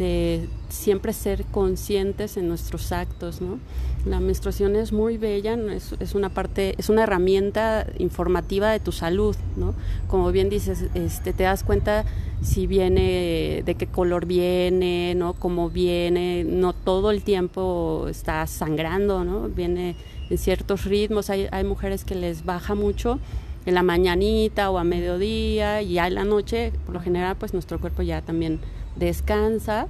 de 0.01 0.49
siempre 0.71 1.13
ser 1.13 1.45
conscientes 1.45 2.39
en 2.39 2.49
nuestros 2.49 2.91
actos, 2.91 3.43
¿no? 3.43 3.59
La 4.07 4.19
menstruación 4.19 4.75
es 4.75 4.93
muy 4.93 5.19
bella, 5.19 5.59
es, 5.73 5.95
es, 6.01 6.15
una 6.15 6.31
parte, 6.31 6.75
es 6.79 6.89
una 6.89 7.03
herramienta 7.03 7.87
informativa 7.99 8.71
de 8.71 8.81
tu 8.81 8.93
salud, 8.93 9.37
¿no? 9.57 9.75
Como 10.09 10.33
bien 10.33 10.49
dices, 10.49 10.87
este, 10.95 11.35
te 11.35 11.43
das 11.43 11.65
cuenta 11.65 12.07
si 12.41 12.67
viene, 12.67 13.63
de 13.67 13.75
qué 13.75 13.87
color 13.89 14.25
viene, 14.25 15.15
¿no? 15.15 15.35
Cómo 15.35 15.69
viene, 15.69 16.45
no 16.45 16.73
todo 16.73 17.11
el 17.11 17.23
tiempo 17.23 18.07
está 18.09 18.47
sangrando, 18.47 19.23
¿no? 19.23 19.51
Viene 19.51 19.97
en 20.31 20.39
ciertos 20.39 20.87
ritmos, 20.87 21.29
hay, 21.29 21.47
hay 21.53 21.65
mujeres 21.65 22.07
que 22.07 22.15
les 22.15 22.47
baja 22.47 22.75
mucho 22.75 23.19
en 23.67 23.75
la 23.75 23.83
mañanita 23.83 24.71
o 24.71 24.79
a 24.79 24.85
mediodía 24.85 25.83
y 25.83 25.95
ya 25.95 26.07
en 26.07 26.15
la 26.15 26.25
noche, 26.25 26.73
por 26.87 26.95
lo 26.95 27.03
general, 27.03 27.37
pues 27.39 27.53
nuestro 27.53 27.79
cuerpo 27.79 28.01
ya 28.01 28.23
también 28.23 28.61
descansa 29.01 29.89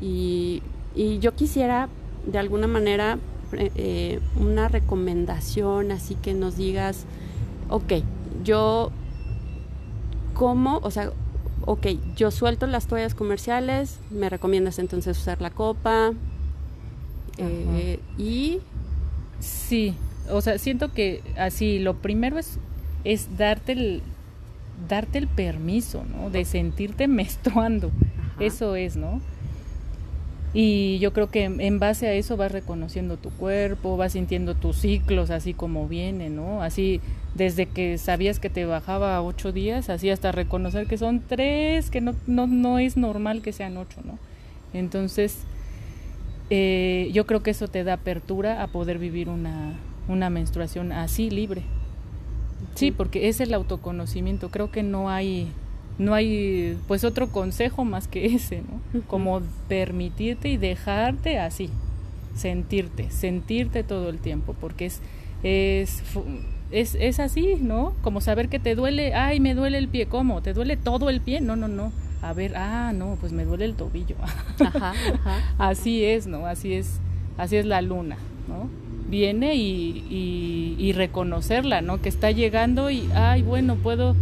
y, 0.00 0.62
yo 1.20 1.34
quisiera 1.34 1.88
de 2.24 2.38
alguna 2.38 2.68
manera 2.68 3.18
eh, 3.52 3.72
eh, 3.74 4.20
una 4.36 4.68
recomendación, 4.68 5.90
así 5.90 6.14
que 6.14 6.34
nos 6.34 6.56
digas, 6.56 7.04
ok, 7.68 7.94
yo 8.44 8.92
como, 10.34 10.78
o 10.78 10.92
sea, 10.92 11.10
ok, 11.66 11.86
yo 12.14 12.30
suelto 12.30 12.68
las 12.68 12.86
toallas 12.86 13.16
comerciales, 13.16 13.98
me 14.10 14.30
recomiendas 14.30 14.78
entonces 14.78 15.18
usar 15.18 15.42
la 15.42 15.50
copa 15.50 16.12
eh, 17.38 17.98
y... 18.16 18.60
Sí, 19.40 19.94
o 20.30 20.40
sea, 20.40 20.58
siento 20.58 20.92
que 20.92 21.20
así, 21.36 21.78
lo 21.78 21.96
primero 21.96 22.38
es, 22.38 22.58
es 23.02 23.36
darte 23.36 23.72
el, 23.72 24.02
darte 24.88 25.18
el 25.18 25.28
permiso, 25.28 26.04
¿no? 26.04 26.30
De 26.30 26.44
sentirte 26.44 27.08
menstruando. 27.08 27.90
Eso 28.40 28.76
es, 28.76 28.96
¿no? 28.96 29.20
Y 30.52 31.00
yo 31.00 31.12
creo 31.12 31.30
que 31.30 31.44
en 31.44 31.78
base 31.80 32.06
a 32.06 32.12
eso 32.12 32.36
vas 32.36 32.52
reconociendo 32.52 33.16
tu 33.16 33.30
cuerpo, 33.30 33.96
vas 33.96 34.12
sintiendo 34.12 34.54
tus 34.54 34.76
ciclos 34.76 35.30
así 35.30 35.52
como 35.52 35.88
vienen, 35.88 36.36
¿no? 36.36 36.62
Así 36.62 37.00
desde 37.34 37.66
que 37.66 37.98
sabías 37.98 38.38
que 38.38 38.50
te 38.50 38.64
bajaba 38.64 39.20
ocho 39.20 39.50
días, 39.50 39.90
así 39.90 40.10
hasta 40.10 40.30
reconocer 40.30 40.86
que 40.86 40.96
son 40.96 41.20
tres, 41.26 41.90
que 41.90 42.00
no, 42.00 42.14
no, 42.28 42.46
no 42.46 42.78
es 42.78 42.96
normal 42.96 43.42
que 43.42 43.52
sean 43.52 43.76
ocho, 43.76 44.00
¿no? 44.04 44.16
Entonces, 44.72 45.38
eh, 46.50 47.10
yo 47.12 47.26
creo 47.26 47.42
que 47.42 47.50
eso 47.50 47.66
te 47.66 47.82
da 47.82 47.94
apertura 47.94 48.62
a 48.62 48.68
poder 48.68 48.98
vivir 48.98 49.28
una, 49.28 49.72
una 50.06 50.30
menstruación 50.30 50.92
así 50.92 51.30
libre. 51.30 51.62
Sí, 52.74 52.92
porque 52.92 53.28
es 53.28 53.40
el 53.40 53.54
autoconocimiento. 53.54 54.50
Creo 54.50 54.70
que 54.70 54.82
no 54.82 55.10
hay 55.10 55.48
no 55.98 56.14
hay 56.14 56.76
pues 56.88 57.04
otro 57.04 57.28
consejo 57.28 57.84
más 57.84 58.08
que 58.08 58.26
ese, 58.26 58.62
¿no? 58.62 59.02
Como 59.06 59.42
permitirte 59.68 60.48
y 60.48 60.56
dejarte 60.56 61.38
así, 61.38 61.70
sentirte, 62.34 63.10
sentirte 63.10 63.84
todo 63.84 64.08
el 64.08 64.18
tiempo, 64.18 64.54
porque 64.60 64.86
es, 64.86 65.00
es, 65.42 66.02
es, 66.70 66.96
es 66.98 67.20
así, 67.20 67.56
¿no? 67.60 67.94
Como 68.02 68.20
saber 68.20 68.48
que 68.48 68.58
te 68.58 68.74
duele, 68.74 69.14
ay, 69.14 69.40
me 69.40 69.54
duele 69.54 69.78
el 69.78 69.88
pie, 69.88 70.06
¿cómo? 70.06 70.42
¿Te 70.42 70.52
duele 70.52 70.76
todo 70.76 71.10
el 71.10 71.20
pie? 71.20 71.40
No, 71.40 71.56
no, 71.56 71.68
no. 71.68 71.92
A 72.22 72.32
ver, 72.32 72.56
ah, 72.56 72.92
no, 72.94 73.16
pues 73.20 73.32
me 73.32 73.44
duele 73.44 73.66
el 73.66 73.74
tobillo. 73.74 74.16
Ajá, 74.58 74.92
ajá. 74.92 75.54
así 75.58 76.04
es, 76.04 76.26
¿no? 76.26 76.46
Así 76.46 76.72
es, 76.72 76.98
así 77.36 77.56
es 77.56 77.66
la 77.66 77.82
luna, 77.82 78.16
¿no? 78.48 78.68
Viene 79.14 79.54
y, 79.54 80.76
y, 80.76 80.92
reconocerla, 80.92 81.82
¿no? 81.82 82.02
Que 82.02 82.08
está 82.08 82.32
llegando 82.32 82.90
y, 82.90 83.08
ay, 83.14 83.42
bueno, 83.42 83.76
puedo, 83.76 84.16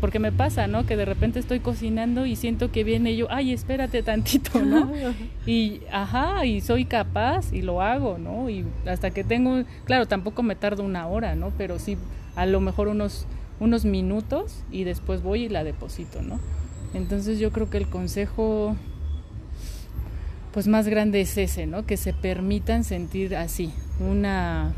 porque 0.00 0.20
me 0.20 0.30
pasa, 0.30 0.68
¿no? 0.68 0.86
Que 0.86 0.96
de 0.96 1.04
repente 1.04 1.40
estoy 1.40 1.58
cocinando 1.58 2.26
y 2.26 2.36
siento 2.36 2.70
que 2.70 2.84
viene 2.84 3.16
yo, 3.16 3.26
ay, 3.28 3.52
espérate 3.52 4.04
tantito, 4.04 4.62
¿no? 4.62 4.92
y, 5.46 5.80
ajá, 5.90 6.46
y 6.46 6.60
soy 6.60 6.84
capaz 6.84 7.52
y 7.52 7.62
lo 7.62 7.82
hago, 7.82 8.18
¿no? 8.18 8.48
Y 8.48 8.64
hasta 8.86 9.10
que 9.10 9.24
tengo, 9.24 9.64
claro, 9.84 10.06
tampoco 10.06 10.44
me 10.44 10.54
tardo 10.54 10.84
una 10.84 11.08
hora, 11.08 11.34
¿no? 11.34 11.50
Pero 11.58 11.80
sí, 11.80 11.98
a 12.36 12.46
lo 12.46 12.60
mejor 12.60 12.86
unos, 12.86 13.26
unos 13.58 13.84
minutos 13.84 14.62
y 14.70 14.84
después 14.84 15.24
voy 15.24 15.46
y 15.46 15.48
la 15.48 15.64
deposito, 15.64 16.22
¿no? 16.22 16.38
Entonces 16.94 17.40
yo 17.40 17.50
creo 17.50 17.68
que 17.68 17.78
el 17.78 17.88
consejo 17.88 18.76
pues 20.56 20.68
más 20.68 20.88
grande 20.88 21.20
es 21.20 21.36
ese, 21.36 21.66
¿no? 21.66 21.84
Que 21.84 21.98
se 21.98 22.14
permitan 22.14 22.82
sentir 22.82 23.36
así, 23.36 23.74
una 24.00 24.72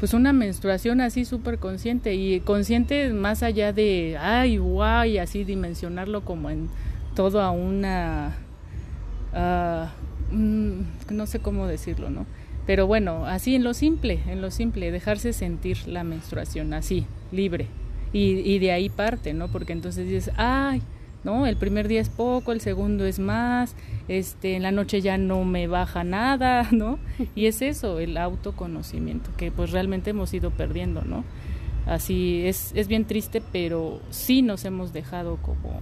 pues 0.00 0.12
una 0.12 0.32
menstruación 0.32 1.00
así 1.00 1.24
súper 1.24 1.60
consciente 1.60 2.16
y 2.16 2.40
consciente 2.40 3.10
más 3.10 3.44
allá 3.44 3.72
de 3.72 4.16
ay 4.18 4.56
guay 4.58 5.18
así 5.18 5.44
dimensionarlo 5.44 6.24
como 6.24 6.50
en 6.50 6.68
todo 7.14 7.40
a 7.40 7.52
una 7.52 8.34
uh, 9.34 10.34
no 11.12 11.26
sé 11.26 11.38
cómo 11.38 11.68
decirlo 11.68 12.10
no 12.10 12.26
pero 12.66 12.88
bueno 12.88 13.24
así 13.24 13.54
en 13.54 13.62
lo 13.62 13.72
simple 13.72 14.18
en 14.26 14.40
lo 14.40 14.50
simple 14.50 14.90
dejarse 14.90 15.32
sentir 15.32 15.86
la 15.86 16.02
menstruación 16.02 16.74
así 16.74 17.06
libre. 17.30 17.68
Y, 18.12 18.40
y 18.40 18.58
de 18.58 18.72
ahí 18.72 18.88
parte 18.88 19.32
no 19.32 19.46
porque 19.46 19.74
entonces 19.74 20.08
dices 20.08 20.34
ay 20.36 20.82
¿no? 21.24 21.46
El 21.46 21.56
primer 21.56 21.88
día 21.88 22.00
es 22.00 22.08
poco, 22.08 22.52
el 22.52 22.60
segundo 22.60 23.04
es 23.04 23.18
más, 23.18 23.74
este, 24.08 24.54
en 24.54 24.62
la 24.62 24.72
noche 24.72 25.00
ya 25.00 25.18
no 25.18 25.44
me 25.44 25.66
baja 25.66 26.04
nada, 26.04 26.68
¿no? 26.72 26.98
Y 27.34 27.46
es 27.46 27.62
eso, 27.62 27.98
el 27.98 28.16
autoconocimiento, 28.16 29.30
que 29.36 29.50
pues 29.50 29.70
realmente 29.70 30.10
hemos 30.10 30.32
ido 30.34 30.50
perdiendo, 30.50 31.02
¿no? 31.02 31.24
Así 31.86 32.46
es, 32.46 32.72
es 32.74 32.86
bien 32.86 33.06
triste, 33.06 33.42
pero 33.52 34.00
sí 34.10 34.42
nos 34.42 34.64
hemos 34.66 34.92
dejado 34.92 35.36
como, 35.36 35.80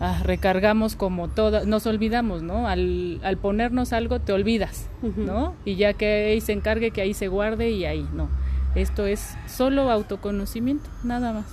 ah, 0.00 0.20
recargamos 0.22 0.94
como 0.94 1.28
todas, 1.28 1.66
nos 1.66 1.86
olvidamos, 1.86 2.42
¿no? 2.42 2.68
Al, 2.68 3.20
al 3.24 3.36
ponernos 3.36 3.92
algo 3.92 4.20
te 4.20 4.32
olvidas, 4.32 4.88
¿no? 5.16 5.54
Y 5.64 5.74
ya 5.74 5.92
que 5.92 6.26
ahí 6.32 6.40
se 6.40 6.52
encargue, 6.52 6.92
que 6.92 7.00
ahí 7.00 7.14
se 7.14 7.28
guarde 7.28 7.70
y 7.70 7.84
ahí, 7.84 8.06
no. 8.14 8.28
Esto 8.76 9.06
es 9.06 9.36
solo 9.46 9.90
autoconocimiento, 9.90 10.88
nada 11.02 11.32
más. 11.32 11.46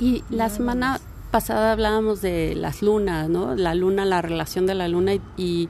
Y 0.00 0.24
la 0.30 0.48
semana 0.48 1.00
pasada 1.30 1.72
hablábamos 1.72 2.22
de 2.22 2.54
las 2.54 2.82
lunas, 2.82 3.28
¿no? 3.28 3.54
La 3.54 3.74
luna, 3.74 4.04
la 4.04 4.22
relación 4.22 4.66
de 4.66 4.74
la 4.74 4.88
luna 4.88 5.12
y, 5.36 5.68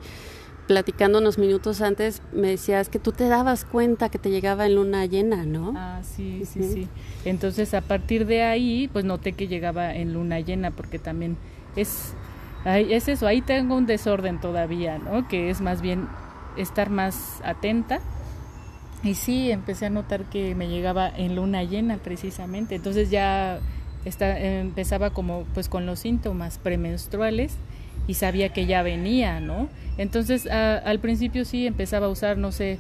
platicando 0.70 1.18
unos 1.18 1.36
minutos 1.36 1.80
antes 1.80 2.22
me 2.32 2.46
decías 2.46 2.88
que 2.88 3.00
tú 3.00 3.10
te 3.10 3.26
dabas 3.26 3.64
cuenta 3.64 4.08
que 4.08 4.20
te 4.20 4.30
llegaba 4.30 4.66
en 4.66 4.76
luna 4.76 5.04
llena, 5.04 5.44
¿no? 5.44 5.74
Ah, 5.76 6.00
sí, 6.04 6.44
sí, 6.44 6.62
sí. 6.62 6.88
Entonces 7.24 7.74
a 7.74 7.80
partir 7.80 8.24
de 8.24 8.44
ahí, 8.44 8.88
pues 8.92 9.04
noté 9.04 9.32
que 9.32 9.48
llegaba 9.48 9.92
en 9.92 10.14
luna 10.14 10.38
llena 10.38 10.70
porque 10.70 11.00
también 11.00 11.36
es, 11.74 12.14
es 12.64 13.08
eso, 13.08 13.26
ahí 13.26 13.42
tengo 13.42 13.74
un 13.74 13.86
desorden 13.86 14.40
todavía, 14.40 14.98
¿no? 14.98 15.26
Que 15.26 15.50
es 15.50 15.60
más 15.60 15.82
bien 15.82 16.06
estar 16.56 16.88
más 16.88 17.40
atenta. 17.42 17.98
Y 19.02 19.14
sí, 19.14 19.50
empecé 19.50 19.86
a 19.86 19.90
notar 19.90 20.26
que 20.26 20.54
me 20.54 20.68
llegaba 20.68 21.08
en 21.08 21.34
luna 21.34 21.64
llena 21.64 21.96
precisamente. 21.96 22.76
Entonces 22.76 23.10
ya 23.10 23.58
empezaba 24.04 25.10
como 25.10 25.44
pues 25.54 25.68
con 25.68 25.86
los 25.86 26.00
síntomas 26.00 26.58
premenstruales 26.58 27.54
y 28.06 28.14
sabía 28.14 28.50
que 28.50 28.66
ya 28.66 28.82
venía, 28.82 29.40
¿no? 29.40 29.68
Entonces 29.98 30.46
al 30.46 30.98
principio 31.00 31.44
sí 31.44 31.66
empezaba 31.66 32.06
a 32.06 32.10
usar, 32.10 32.38
no 32.38 32.52
sé, 32.52 32.78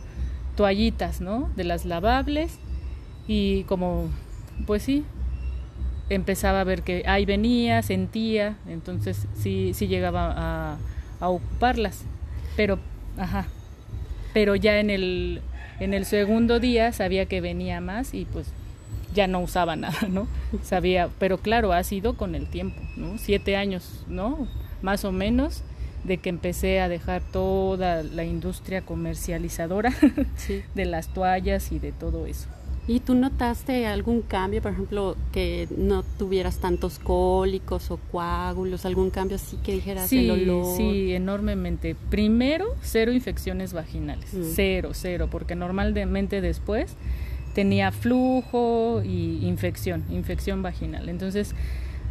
toallitas, 0.56 1.20
¿no? 1.20 1.50
De 1.56 1.64
las 1.64 1.84
lavables 1.84 2.58
y 3.28 3.64
como, 3.64 4.08
pues 4.66 4.82
sí, 4.82 5.04
empezaba 6.08 6.60
a 6.60 6.64
ver 6.64 6.82
que 6.82 7.04
ahí 7.06 7.24
venía, 7.24 7.82
sentía, 7.82 8.56
entonces 8.66 9.26
sí, 9.34 9.72
sí 9.74 9.86
llegaba 9.86 10.34
a, 10.36 10.78
a 11.20 11.28
ocuparlas, 11.28 12.02
pero, 12.56 12.78
ajá, 13.16 13.46
pero 14.34 14.56
ya 14.56 14.80
en 14.80 14.90
el, 14.90 15.40
en 15.78 15.94
el 15.94 16.04
segundo 16.04 16.60
día 16.60 16.92
sabía 16.92 17.26
que 17.26 17.40
venía 17.40 17.80
más 17.80 18.14
y 18.14 18.24
pues 18.24 18.52
ya 19.14 19.26
no 19.26 19.40
usaba 19.40 19.76
nada, 19.76 20.08
¿no? 20.08 20.26
Sabía, 20.62 21.08
pero 21.18 21.38
claro, 21.38 21.72
ha 21.72 21.82
sido 21.82 22.16
con 22.16 22.34
el 22.34 22.46
tiempo, 22.48 22.80
¿no? 22.96 23.18
Siete 23.18 23.56
años, 23.56 24.04
¿no? 24.08 24.46
Más 24.82 25.04
o 25.04 25.12
menos, 25.12 25.62
de 26.04 26.18
que 26.18 26.30
empecé 26.30 26.80
a 26.80 26.88
dejar 26.88 27.22
toda 27.22 28.02
la 28.02 28.24
industria 28.24 28.82
comercializadora 28.82 29.92
de 30.74 30.84
las 30.84 31.12
toallas 31.12 31.72
y 31.72 31.78
de 31.78 31.92
todo 31.92 32.26
eso. 32.26 32.48
¿Y 32.88 33.00
tú 33.00 33.14
notaste 33.14 33.86
algún 33.86 34.22
cambio, 34.22 34.62
por 34.62 34.72
ejemplo, 34.72 35.16
que 35.32 35.68
no 35.76 36.02
tuvieras 36.02 36.58
tantos 36.58 36.98
cólicos 36.98 37.90
o 37.90 37.98
coágulos, 38.10 38.84
algún 38.84 39.10
cambio 39.10 39.36
así 39.36 39.58
que 39.58 39.72
dijeras 39.72 40.08
sí, 40.08 40.24
el 40.24 40.30
olor? 40.30 40.76
Sí, 40.76 41.14
enormemente. 41.14 41.94
Primero, 42.08 42.74
cero 42.82 43.12
infecciones 43.12 43.74
vaginales, 43.74 44.34
mm. 44.34 44.42
cero, 44.54 44.90
cero, 44.92 45.28
porque 45.30 45.54
normalmente 45.54 46.40
después 46.40 46.96
tenía 47.54 47.92
flujo 47.92 49.02
y 49.04 49.46
infección, 49.46 50.04
infección 50.10 50.62
vaginal. 50.62 51.08
Entonces, 51.08 51.54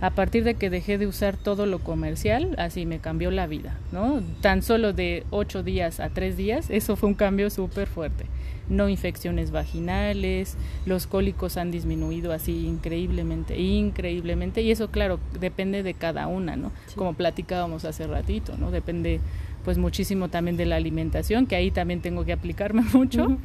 a 0.02 0.12
partir 0.12 0.44
de 0.46 0.54
que 0.54 0.70
dejé 0.70 0.98
de 0.98 1.08
usar 1.08 1.36
todo 1.36 1.66
lo 1.66 1.80
comercial, 1.80 2.56
así 2.58 2.86
me 2.86 3.00
cambió 3.00 3.32
la 3.32 3.48
vida, 3.48 3.78
¿no? 3.92 4.22
Tan 4.42 4.62
solo 4.62 4.94
de 4.94 5.26
ocho 5.30 5.62
días 5.62 6.00
a 6.00 6.10
tres 6.10 6.38
días, 6.38 6.70
eso 6.70 6.96
fue 6.96 7.10
un 7.10 7.16
cambio 7.16 7.50
súper 7.50 7.88
fuerte. 7.88 8.26
No 8.70 8.88
infecciones 8.88 9.52
vaginales, 9.52 10.56
los 10.86 11.06
cólicos 11.08 11.58
han 11.58 11.72
disminuido 11.72 12.32
así 12.32 12.66
increíblemente, 12.66 13.60
increíblemente, 13.60 14.62
y 14.62 14.72
eso 14.72 14.90
claro, 14.90 15.20
depende 15.38 15.84
de 15.84 15.94
cada 15.96 16.28
una, 16.28 16.56
¿no? 16.56 16.72
Como 16.96 17.14
platicábamos 17.14 17.84
hace 17.84 18.08
ratito, 18.08 18.56
¿no? 18.58 18.72
Depende 18.72 19.20
pues 19.66 19.78
muchísimo 19.78 20.30
también 20.30 20.56
de 20.56 20.66
la 20.66 20.78
alimentación, 20.78 21.46
que 21.46 21.58
ahí 21.58 21.72
también 21.72 22.02
tengo 22.02 22.24
que 22.24 22.32
aplicarme 22.32 22.84
mucho. 22.94 23.38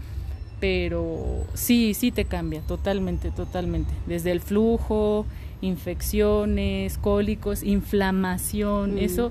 Pero 0.65 1.45
sí, 1.53 1.93
sí 1.93 2.11
te 2.11 2.25
cambia, 2.25 2.63
totalmente, 2.63 3.31
totalmente. 3.31 3.93
Desde 4.07 4.31
el 4.31 4.41
flujo, 4.41 5.27
infecciones, 5.61 6.97
cólicos, 6.97 7.63
inflamación, 7.63 8.95
mm. 8.95 8.99
eso 8.99 9.31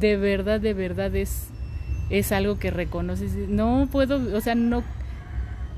de 0.00 0.16
verdad, 0.16 0.60
de 0.60 0.74
verdad 0.74 1.14
es, 1.14 1.46
es 2.10 2.32
algo 2.32 2.58
que 2.58 2.72
reconoces. 2.72 3.36
No 3.48 3.88
puedo, 3.92 4.36
o 4.36 4.40
sea, 4.40 4.56
no, 4.56 4.82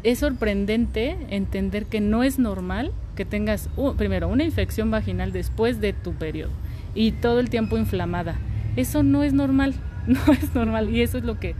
es 0.02 0.20
sorprendente 0.20 1.18
entender 1.28 1.84
que 1.84 2.00
no 2.00 2.22
es 2.22 2.38
normal 2.38 2.90
que 3.16 3.26
tengas, 3.26 3.68
primero, 3.98 4.28
una 4.28 4.44
infección 4.44 4.90
vaginal 4.90 5.30
después 5.30 5.78
de 5.78 5.92
tu 5.92 6.14
periodo 6.14 6.52
y 6.94 7.12
todo 7.12 7.40
el 7.40 7.50
tiempo 7.50 7.76
inflamada. 7.76 8.38
Eso 8.76 9.02
no 9.02 9.24
es 9.24 9.34
normal, 9.34 9.74
no 10.06 10.32
es 10.32 10.54
normal 10.54 10.88
y 10.88 11.02
eso 11.02 11.18
es 11.18 11.24
lo 11.24 11.38
que 11.38 11.54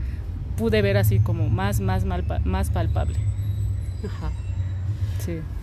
pude 0.57 0.81
ver 0.81 0.97
así 0.97 1.19
como 1.19 1.49
más, 1.49 1.79
más, 1.79 2.03
mal, 2.05 2.25
más 2.43 2.69
palpable. 2.69 3.15
Ajá. 4.05 4.31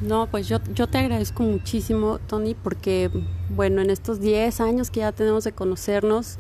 No, 0.01 0.27
pues 0.31 0.49
yo, 0.49 0.59
yo 0.75 0.87
te 0.87 0.99
agradezco 0.99 1.43
muchísimo, 1.43 2.19
Tony, 2.27 2.55
porque, 2.55 3.11
bueno, 3.49 3.81
en 3.81 3.91
estos 3.91 4.21
10 4.21 4.61
años 4.61 4.91
que 4.91 5.01
ya 5.01 5.13
tenemos 5.13 5.45
de 5.45 5.53
conocernos, 5.53 6.39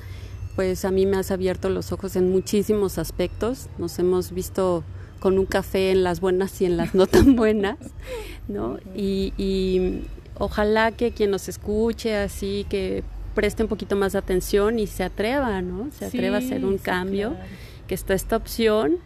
pues 0.56 0.84
a 0.84 0.90
mí 0.90 1.06
me 1.06 1.16
has 1.16 1.30
abierto 1.30 1.68
los 1.70 1.92
ojos 1.92 2.16
en 2.16 2.30
muchísimos 2.30 2.98
aspectos. 2.98 3.68
Nos 3.78 3.98
hemos 3.98 4.32
visto 4.32 4.84
con 5.20 5.38
un 5.38 5.46
café 5.46 5.90
en 5.90 6.04
las 6.04 6.20
buenas 6.20 6.60
y 6.60 6.66
en 6.66 6.76
las 6.76 6.94
no 6.94 7.06
tan 7.06 7.34
buenas, 7.34 7.78
¿no? 8.46 8.78
Y, 8.94 9.32
y 9.38 10.02
ojalá 10.38 10.92
que 10.92 11.12
quien 11.12 11.30
nos 11.30 11.48
escuche 11.48 12.16
así, 12.16 12.66
que 12.68 13.02
preste 13.34 13.62
un 13.62 13.68
poquito 13.68 13.96
más 13.96 14.12
de 14.12 14.18
atención 14.18 14.78
y 14.78 14.86
se 14.86 15.02
atreva, 15.02 15.62
¿no? 15.62 15.88
Se 15.98 16.04
atreva 16.04 16.36
a 16.36 16.38
hacer 16.40 16.64
un 16.64 16.78
cambio, 16.78 17.34
que 17.86 17.94
está 17.94 18.14
esta 18.14 18.36
opción 18.36 18.98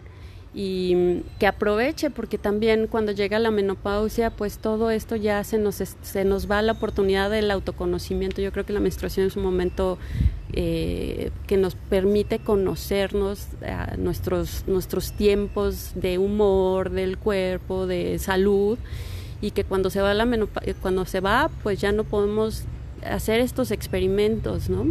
y 0.55 1.23
que 1.39 1.47
aproveche 1.47 2.11
porque 2.11 2.39
también 2.39 2.87
cuando 2.87 3.13
llega 3.13 3.39
la 3.39 3.51
menopausia 3.51 4.31
pues 4.31 4.59
todo 4.59 4.91
esto 4.91 5.15
ya 5.15 5.45
se 5.45 5.59
nos 5.59 5.77
se 5.77 6.25
nos 6.25 6.51
va 6.51 6.63
la 6.63 6.73
oportunidad 6.73 7.31
del 7.31 7.51
autoconocimiento 7.51 8.41
yo 8.41 8.51
creo 8.51 8.65
que 8.65 8.73
la 8.73 8.81
menstruación 8.81 9.27
es 9.27 9.37
un 9.37 9.43
momento 9.43 9.99
eh, 10.55 11.31
que 11.47 11.59
nos 11.59 11.75
permite 11.75 12.39
conocernos 12.39 13.47
a 13.63 13.97
nuestros 13.99 14.65
nuestros 14.67 15.13
tiempos 15.13 15.93
de 15.95 16.17
humor 16.17 16.91
del 16.91 17.19
cuerpo 17.19 17.87
de 17.87 18.19
salud 18.19 18.79
y 19.43 19.51
que 19.51 19.65
cuando 19.65 19.91
se 19.91 20.01
va 20.01 20.15
la 20.15 20.27
cuando 20.81 21.05
se 21.05 21.21
va 21.21 21.51
pues 21.63 21.79
ya 21.79 21.93
no 21.93 22.05
podemos 22.05 22.65
hacer 23.05 23.41
estos 23.41 23.71
experimentos, 23.71 24.69
¿no? 24.69 24.87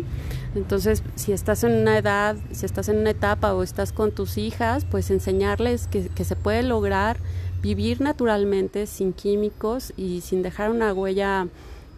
Entonces, 0.57 1.03
si 1.15 1.31
estás 1.31 1.63
en 1.63 1.73
una 1.73 1.97
edad, 1.97 2.35
si 2.51 2.65
estás 2.65 2.89
en 2.89 2.97
una 2.97 3.11
etapa 3.11 3.53
o 3.53 3.61
estás 3.61 3.91
con 3.91 4.11
tus 4.11 4.37
hijas, 4.37 4.85
pues 4.89 5.11
enseñarles 5.11 5.87
que, 5.87 6.09
se 6.23 6.35
puede 6.35 6.63
lograr 6.63 7.17
vivir 7.61 8.01
naturalmente, 8.01 8.87
sin 8.87 9.13
químicos 9.13 9.93
y 9.97 10.21
sin 10.21 10.41
dejar 10.41 10.71
una 10.71 10.93
huella 10.93 11.47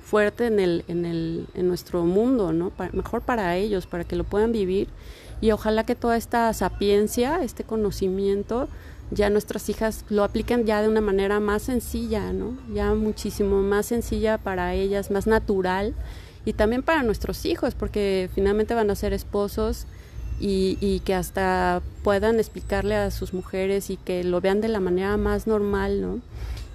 fuerte 0.03 0.47
en, 0.47 0.59
el, 0.59 0.83
en, 0.87 1.05
el, 1.05 1.47
en 1.53 1.67
nuestro 1.67 2.03
mundo, 2.03 2.51
¿no? 2.51 2.71
mejor 2.93 3.21
para 3.21 3.55
ellos, 3.55 3.87
para 3.87 4.03
que 4.03 4.15
lo 4.15 4.25
puedan 4.25 4.51
vivir. 4.51 4.89
Y 5.41 5.51
ojalá 5.51 5.85
que 5.85 5.95
toda 5.95 6.17
esta 6.17 6.51
sapiencia, 6.53 7.41
este 7.41 7.63
conocimiento, 7.63 8.67
ya 9.09 9.29
nuestras 9.29 9.69
hijas 9.69 10.03
lo 10.09 10.23
apliquen 10.23 10.65
ya 10.65 10.81
de 10.81 10.89
una 10.89 11.01
manera 11.01 11.39
más 11.39 11.63
sencilla, 11.63 12.33
¿no? 12.33 12.57
Ya 12.73 12.93
muchísimo 12.93 13.61
más 13.61 13.87
sencilla 13.87 14.37
para 14.37 14.75
ellas, 14.75 15.09
más 15.11 15.27
natural 15.27 15.95
y 16.49 16.53
también 16.53 16.81
para 16.81 17.03
nuestros 17.03 17.45
hijos, 17.45 17.75
porque 17.75 18.27
finalmente 18.33 18.73
van 18.73 18.89
a 18.89 18.95
ser 18.95 19.13
esposos 19.13 19.85
y, 20.39 21.01
que 21.05 21.13
hasta 21.13 21.83
puedan 22.03 22.39
explicarle 22.39 22.95
a 22.95 23.11
sus 23.11 23.35
mujeres 23.35 23.91
y 23.91 23.97
que 23.97 24.23
lo 24.23 24.41
vean 24.41 24.59
de 24.59 24.67
la 24.67 24.79
manera 24.79 25.15
más 25.17 25.45
normal, 25.45 26.01
¿no? 26.01 26.21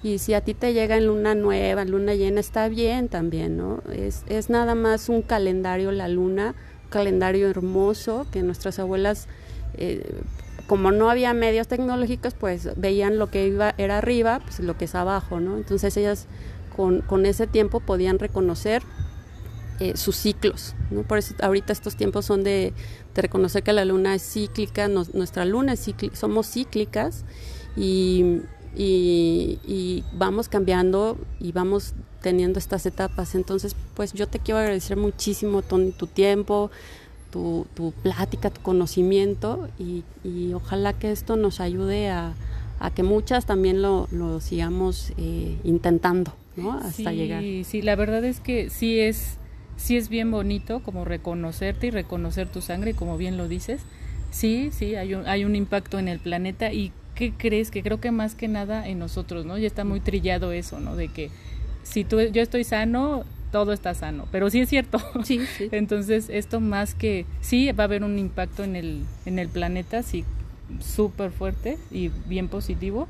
Y 0.01 0.19
si 0.19 0.33
a 0.33 0.41
ti 0.41 0.53
te 0.53 0.73
llega 0.73 0.95
en 0.95 1.07
luna 1.07 1.35
nueva, 1.35 1.83
luna 1.83 2.13
llena, 2.13 2.39
está 2.39 2.69
bien 2.69 3.09
también, 3.09 3.57
¿no? 3.57 3.81
Es, 3.91 4.23
es 4.29 4.49
nada 4.49 4.75
más 4.75 5.09
un 5.09 5.21
calendario 5.21 5.91
la 5.91 6.07
luna, 6.07 6.55
un 6.85 6.89
calendario 6.89 7.49
hermoso 7.49 8.27
que 8.31 8.43
nuestras 8.43 8.79
abuelas 8.79 9.27
eh, 9.73 10.21
como 10.67 10.91
no 10.91 11.09
había 11.09 11.33
medios 11.33 11.67
tecnológicos, 11.67 12.33
pues 12.33 12.69
veían 12.77 13.19
lo 13.19 13.29
que 13.29 13.47
iba, 13.47 13.75
era 13.77 13.97
arriba, 13.97 14.39
pues 14.39 14.61
lo 14.61 14.77
que 14.77 14.85
es 14.85 14.95
abajo, 14.95 15.41
¿no? 15.41 15.57
Entonces 15.57 15.97
ellas 15.97 16.27
con, 16.77 17.01
con 17.01 17.25
ese 17.25 17.45
tiempo 17.45 17.81
podían 17.81 18.19
reconocer 18.19 18.83
eh, 19.79 19.95
sus 19.95 20.15
ciclos, 20.15 20.75
¿no? 20.91 21.03
Por 21.03 21.17
eso 21.17 21.35
ahorita 21.41 21.73
estos 21.73 21.95
tiempos 21.95 22.25
son 22.25 22.43
de, 22.43 22.73
de 23.13 23.21
reconocer 23.21 23.63
que 23.63 23.73
la 23.73 23.85
luna 23.85 24.15
es 24.15 24.23
cíclica, 24.23 24.87
nuestra 24.87 25.45
luna 25.45 25.73
es 25.73 25.83
cíclica, 25.83 26.15
somos 26.15 26.47
cíclicas 26.49 27.25
y, 27.75 28.41
y, 28.75 29.59
y, 29.65 30.03
vamos 30.13 30.49
cambiando 30.49 31.17
y 31.39 31.51
vamos 31.51 31.93
teniendo 32.21 32.59
estas 32.59 32.85
etapas. 32.85 33.35
Entonces, 33.35 33.75
pues 33.93 34.13
yo 34.13 34.27
te 34.27 34.39
quiero 34.39 34.59
agradecer 34.59 34.97
muchísimo, 34.97 35.61
Tony, 35.61 35.91
tu 35.91 36.07
tiempo, 36.07 36.71
tu, 37.75 37.93
plática, 38.01 38.49
tu 38.49 38.61
conocimiento 38.61 39.67
y, 39.77 40.03
ojalá 40.53 40.93
que 40.93 41.11
esto 41.11 41.35
nos 41.35 41.59
ayude 41.59 42.09
a, 42.09 42.33
que 42.95 43.03
muchas 43.03 43.45
también 43.45 43.81
lo, 43.81 44.07
sigamos 44.41 45.11
eh, 45.17 45.57
intentando, 45.63 46.33
¿no? 46.55 46.73
Hasta 46.73 47.11
llegar. 47.11 47.43
Sí, 47.65 47.81
la 47.81 47.95
verdad 47.95 48.23
es 48.23 48.39
que 48.39 48.69
sí 48.69 48.99
es, 48.99 49.37
sí 49.77 49.97
es 49.97 50.09
bien 50.09 50.31
bonito 50.31 50.81
como 50.81 51.05
reconocerte 51.05 51.87
y 51.87 51.91
reconocer 51.91 52.47
tu 52.47 52.61
sangre, 52.61 52.93
como 52.93 53.17
bien 53.17 53.37
lo 53.37 53.47
dices. 53.47 53.81
Sí, 54.31 54.69
sí, 54.71 54.95
hay 54.95 55.13
un, 55.13 55.27
hay 55.27 55.45
un 55.45 55.55
impacto 55.55 55.99
en 55.99 56.07
el 56.07 56.19
planeta 56.19 56.73
y 56.73 56.91
¿qué 57.15 57.33
crees? 57.35 57.71
Que 57.71 57.81
creo 57.83 57.99
que 57.99 58.11
más 58.11 58.35
que 58.35 58.47
nada 58.47 58.87
en 58.87 58.99
nosotros, 58.99 59.45
¿no? 59.45 59.57
Ya 59.57 59.67
está 59.67 59.83
muy 59.83 59.99
trillado 59.99 60.51
eso, 60.51 60.79
¿no? 60.79 60.95
De 60.95 61.07
que 61.07 61.29
si 61.83 62.03
tú, 62.03 62.19
yo 62.19 62.41
estoy 62.41 62.63
sano, 62.63 63.23
todo 63.51 63.71
está 63.71 63.93
sano, 63.93 64.27
pero 64.31 64.49
sí 64.49 64.59
es 64.59 64.69
cierto. 64.69 64.99
Sí, 65.23 65.39
sí. 65.57 65.69
Entonces, 65.71 66.29
esto 66.29 66.59
más 66.59 66.93
que, 66.93 67.25
sí, 67.41 67.71
va 67.71 67.85
a 67.85 67.85
haber 67.85 68.03
un 68.03 68.19
impacto 68.19 68.63
en 68.63 68.75
el, 68.75 69.03
en 69.25 69.39
el 69.39 69.47
planeta, 69.47 70.03
sí, 70.03 70.25
súper 70.81 71.31
fuerte 71.31 71.77
y 71.91 72.09
bien 72.27 72.47
positivo, 72.49 73.07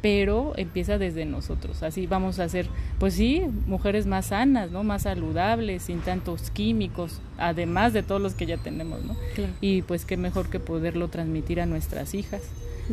pero 0.00 0.52
empieza 0.56 0.98
desde 0.98 1.24
nosotros. 1.24 1.82
Así 1.82 2.06
vamos 2.06 2.38
a 2.38 2.48
ser, 2.48 2.66
pues 2.98 3.14
sí, 3.14 3.42
mujeres 3.66 4.06
más 4.06 4.26
sanas, 4.26 4.70
¿no? 4.70 4.84
Más 4.84 5.02
saludables, 5.02 5.82
sin 5.82 6.00
tantos 6.00 6.50
químicos, 6.50 7.20
además 7.36 7.92
de 7.92 8.02
todos 8.02 8.20
los 8.20 8.34
que 8.34 8.46
ya 8.46 8.56
tenemos, 8.56 9.04
¿no? 9.04 9.16
Y 9.60 9.82
pues 9.82 10.04
qué 10.04 10.16
mejor 10.16 10.48
que 10.50 10.60
poderlo 10.60 11.08
transmitir 11.08 11.60
a 11.60 11.66
nuestras 11.66 12.14
hijas, 12.14 12.42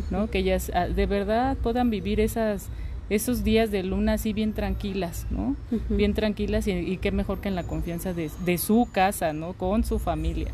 ¿no? 0.09 0.29
Que 0.29 0.39
ellas 0.39 0.71
ah, 0.73 0.87
de 0.87 1.05
verdad 1.05 1.57
puedan 1.57 1.89
vivir 1.89 2.19
esas 2.19 2.69
esos 3.07 3.43
días 3.43 3.69
de 3.69 3.83
luna 3.83 4.13
así 4.13 4.33
bien 4.33 4.53
tranquilas, 4.53 5.27
¿no? 5.29 5.55
Bien 5.89 6.15
tranquilas 6.15 6.67
y, 6.67 6.97
qué 6.97 7.11
mejor 7.11 7.39
que 7.39 7.49
en 7.49 7.55
la 7.55 7.61
confianza 7.61 8.13
de, 8.13 8.31
de, 8.43 8.57
su 8.57 8.87
casa, 8.91 9.31
¿no? 9.31 9.53
Con 9.53 9.83
su 9.83 9.99
familia. 9.99 10.47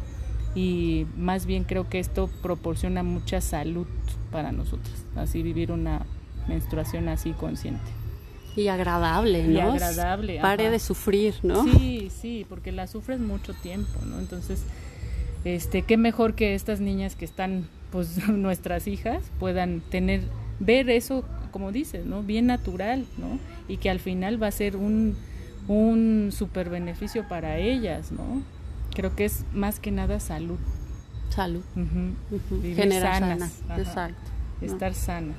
Y 0.54 1.06
más 1.16 1.46
bien 1.46 1.64
creo 1.64 1.88
que 1.88 2.00
esto 2.00 2.30
proporciona 2.42 3.04
mucha 3.04 3.40
salud 3.40 3.88
para 4.34 4.52
nosotros, 4.52 5.06
así 5.16 5.44
vivir 5.44 5.72
una 5.72 6.06
menstruación 6.48 7.08
así 7.08 7.32
consciente. 7.32 7.92
Y 8.56 8.68
agradable, 8.68 9.44
¿no? 9.48 9.54
Y 9.54 9.60
agradable. 9.60 10.40
Pare 10.42 10.70
de 10.70 10.80
sufrir, 10.80 11.36
¿no? 11.42 11.64
Sí, 11.64 12.12
sí, 12.22 12.46
porque 12.50 12.72
la 12.72 12.88
sufres 12.88 13.20
mucho 13.20 13.54
tiempo, 13.54 14.00
¿no? 14.06 14.20
Entonces, 14.20 14.64
este, 15.46 15.84
qué 15.84 15.98
mejor 15.98 16.36
que 16.36 16.54
estas 16.54 16.82
niñas 16.82 17.16
que 17.16 17.26
están, 17.26 17.68
pues, 17.92 18.28
nuestras 18.30 18.88
hijas, 18.88 19.24
puedan 19.40 19.80
tener, 19.80 20.22
ver 20.60 20.90
eso 20.90 21.24
como 21.52 21.72
dices, 21.72 22.06
¿no? 22.06 22.24
Bien 22.24 22.48
natural, 22.48 23.06
¿no? 23.18 23.38
Y 23.68 23.78
que 23.78 23.90
al 23.90 24.00
final 24.00 24.42
va 24.42 24.48
a 24.48 24.52
ser 24.52 24.76
un, 24.76 25.16
un 25.68 26.30
super 26.32 26.70
beneficio 26.70 27.28
para 27.28 27.58
ellas, 27.58 28.12
¿no? 28.12 28.42
Creo 28.96 29.16
que 29.16 29.26
es 29.26 29.46
más 29.54 29.80
que 29.80 29.92
nada 29.92 30.20
salud. 30.20 30.58
Salud. 31.30 31.64
Vivir 32.50 32.92
sanas. 32.94 33.62
Exacto. 33.78 34.32
Estar 34.62 34.94
sanas. 34.94 35.38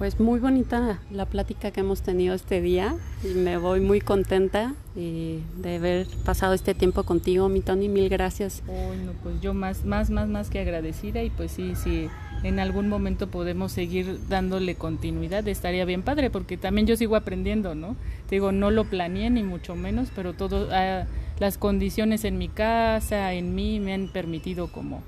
Pues 0.00 0.18
muy 0.18 0.40
bonita 0.40 0.98
la 1.10 1.26
plática 1.26 1.72
que 1.72 1.80
hemos 1.80 2.00
tenido 2.00 2.34
este 2.34 2.62
día 2.62 2.96
y 3.22 3.34
me 3.34 3.58
voy 3.58 3.80
muy 3.80 4.00
contenta 4.00 4.72
de 4.94 5.76
haber 5.76 6.06
pasado 6.24 6.54
este 6.54 6.72
tiempo 6.72 7.02
contigo, 7.02 7.50
mi 7.50 7.60
Tony, 7.60 7.90
mil 7.90 8.08
gracias. 8.08 8.62
Bueno, 8.66 9.12
pues 9.22 9.42
yo 9.42 9.52
más, 9.52 9.84
más, 9.84 10.08
más, 10.08 10.26
más 10.26 10.48
que 10.48 10.58
agradecida 10.58 11.22
y 11.22 11.28
pues 11.28 11.52
sí, 11.52 11.74
sí, 11.74 12.08
en 12.42 12.60
algún 12.60 12.88
momento 12.88 13.26
podemos 13.26 13.72
seguir 13.72 14.18
dándole 14.30 14.74
continuidad, 14.74 15.46
estaría 15.46 15.84
bien 15.84 16.00
padre, 16.00 16.30
porque 16.30 16.56
también 16.56 16.86
yo 16.86 16.96
sigo 16.96 17.14
aprendiendo, 17.14 17.74
¿no? 17.74 17.94
Te 18.26 18.36
digo, 18.36 18.52
no 18.52 18.70
lo 18.70 18.84
planeé 18.84 19.28
ni 19.28 19.42
mucho 19.42 19.74
menos, 19.76 20.08
pero 20.16 20.32
todo, 20.32 20.68
ah, 20.72 21.04
las 21.38 21.58
condiciones 21.58 22.24
en 22.24 22.38
mi 22.38 22.48
casa, 22.48 23.34
en 23.34 23.54
mí, 23.54 23.80
me 23.80 23.92
han 23.92 24.08
permitido 24.08 24.72
como 24.72 25.02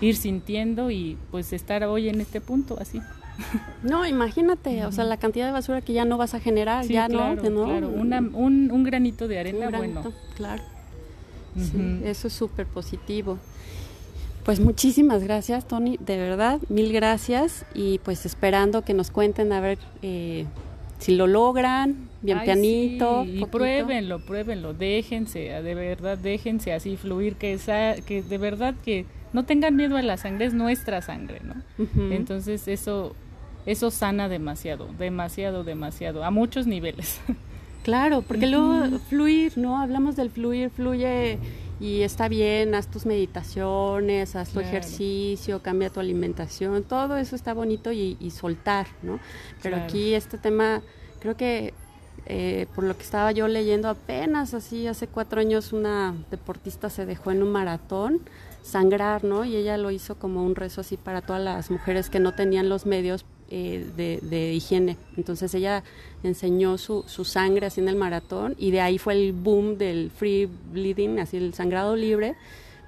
ir 0.00 0.16
sintiendo 0.16 0.90
y 0.90 1.16
pues 1.30 1.52
estar 1.52 1.84
hoy 1.84 2.08
en 2.08 2.20
este 2.20 2.40
punto 2.40 2.76
así. 2.80 3.00
No, 3.82 4.06
imagínate, 4.06 4.84
o 4.86 4.92
sea, 4.92 5.04
la 5.04 5.16
cantidad 5.16 5.46
de 5.46 5.52
basura 5.52 5.80
que 5.80 5.92
ya 5.92 6.04
no 6.04 6.16
vas 6.16 6.34
a 6.34 6.40
generar, 6.40 6.86
ya 6.86 7.08
no, 7.08 7.36
Claro, 7.36 7.88
un, 7.88 8.70
un, 8.70 8.84
granito 8.84 9.28
de 9.28 9.38
arena, 9.38 9.70
bueno. 9.70 10.02
Claro. 10.36 10.62
eso 12.04 12.28
es 12.28 12.32
súper 12.32 12.66
positivo. 12.66 13.38
Pues 14.44 14.58
muchísimas 14.58 15.22
gracias, 15.22 15.68
Tony, 15.68 15.98
de 15.98 16.16
verdad, 16.16 16.60
mil 16.68 16.92
gracias 16.92 17.64
y 17.74 17.98
pues 17.98 18.26
esperando 18.26 18.82
que 18.82 18.92
nos 18.92 19.12
cuenten 19.12 19.52
a 19.52 19.60
ver 19.60 19.78
eh, 20.02 20.46
si 20.98 21.14
lo 21.14 21.28
logran, 21.28 22.08
bien 22.22 22.40
pianito. 22.42 23.24
y 23.24 23.44
pruébenlo, 23.44 24.18
pruébenlo, 24.18 24.74
déjense, 24.74 25.38
de 25.38 25.74
verdad, 25.76 26.18
déjense 26.18 26.72
así 26.72 26.96
fluir, 26.96 27.36
que, 27.36 27.52
esa, 27.52 27.94
que 28.04 28.22
de 28.22 28.38
verdad 28.38 28.74
que 28.84 29.06
no 29.32 29.44
tengan 29.44 29.76
miedo 29.76 29.96
a 29.96 30.02
la 30.02 30.16
sangre, 30.16 30.46
es 30.46 30.54
nuestra 30.54 31.02
sangre, 31.02 31.40
¿no? 31.42 31.54
Entonces 32.10 32.68
eso, 32.68 33.14
eso 33.66 33.90
sana 33.90 34.28
demasiado, 34.28 34.88
demasiado, 34.98 35.64
demasiado, 35.64 36.24
a 36.24 36.30
muchos 36.30 36.66
niveles. 36.66 37.20
Claro, 37.82 38.22
porque 38.22 38.46
luego 38.46 39.00
fluir, 39.08 39.58
¿no? 39.58 39.76
Hablamos 39.80 40.14
del 40.14 40.30
fluir, 40.30 40.70
fluye 40.70 41.40
y 41.80 42.02
está 42.02 42.28
bien, 42.28 42.76
haz 42.76 42.86
tus 42.86 43.06
meditaciones, 43.06 44.36
haz 44.36 44.50
tu 44.50 44.60
ejercicio, 44.60 45.62
cambia 45.62 45.90
tu 45.90 45.98
alimentación, 45.98 46.84
todo 46.84 47.16
eso 47.16 47.34
está 47.34 47.54
bonito 47.54 47.90
y, 47.90 48.30
soltar, 48.30 48.86
¿no? 49.02 49.18
Pero 49.64 49.78
aquí 49.78 50.14
este 50.14 50.38
tema, 50.38 50.80
creo 51.18 51.36
que 51.36 51.74
eh, 52.26 52.66
por 52.72 52.84
lo 52.84 52.96
que 52.96 53.02
estaba 53.02 53.32
yo 53.32 53.48
leyendo 53.48 53.88
apenas 53.88 54.54
así, 54.54 54.86
hace 54.86 55.08
cuatro 55.08 55.40
años 55.40 55.72
una 55.72 56.14
deportista 56.30 56.88
se 56.88 57.04
dejó 57.04 57.32
en 57.32 57.42
un 57.42 57.50
maratón 57.50 58.20
sangrar, 58.62 59.24
¿no? 59.24 59.44
Y 59.44 59.56
ella 59.56 59.76
lo 59.76 59.90
hizo 59.90 60.16
como 60.16 60.44
un 60.44 60.54
rezo 60.54 60.80
así 60.80 60.96
para 60.96 61.22
todas 61.22 61.42
las 61.42 61.70
mujeres 61.70 62.10
que 62.10 62.20
no 62.20 62.34
tenían 62.34 62.68
los 62.68 62.86
medios 62.86 63.24
eh, 63.50 63.84
de, 63.96 64.54
higiene. 64.54 64.96
Entonces 65.16 65.54
ella 65.54 65.82
enseñó 66.22 66.78
su, 66.78 67.04
su, 67.06 67.24
sangre 67.24 67.66
así 67.66 67.80
en 67.80 67.88
el 67.88 67.96
maratón 67.96 68.54
y 68.58 68.70
de 68.70 68.80
ahí 68.80 68.98
fue 68.98 69.14
el 69.14 69.32
boom 69.32 69.76
del 69.76 70.10
free 70.10 70.48
bleeding, 70.72 71.18
así 71.18 71.36
el 71.36 71.52
sangrado 71.52 71.96
libre. 71.96 72.34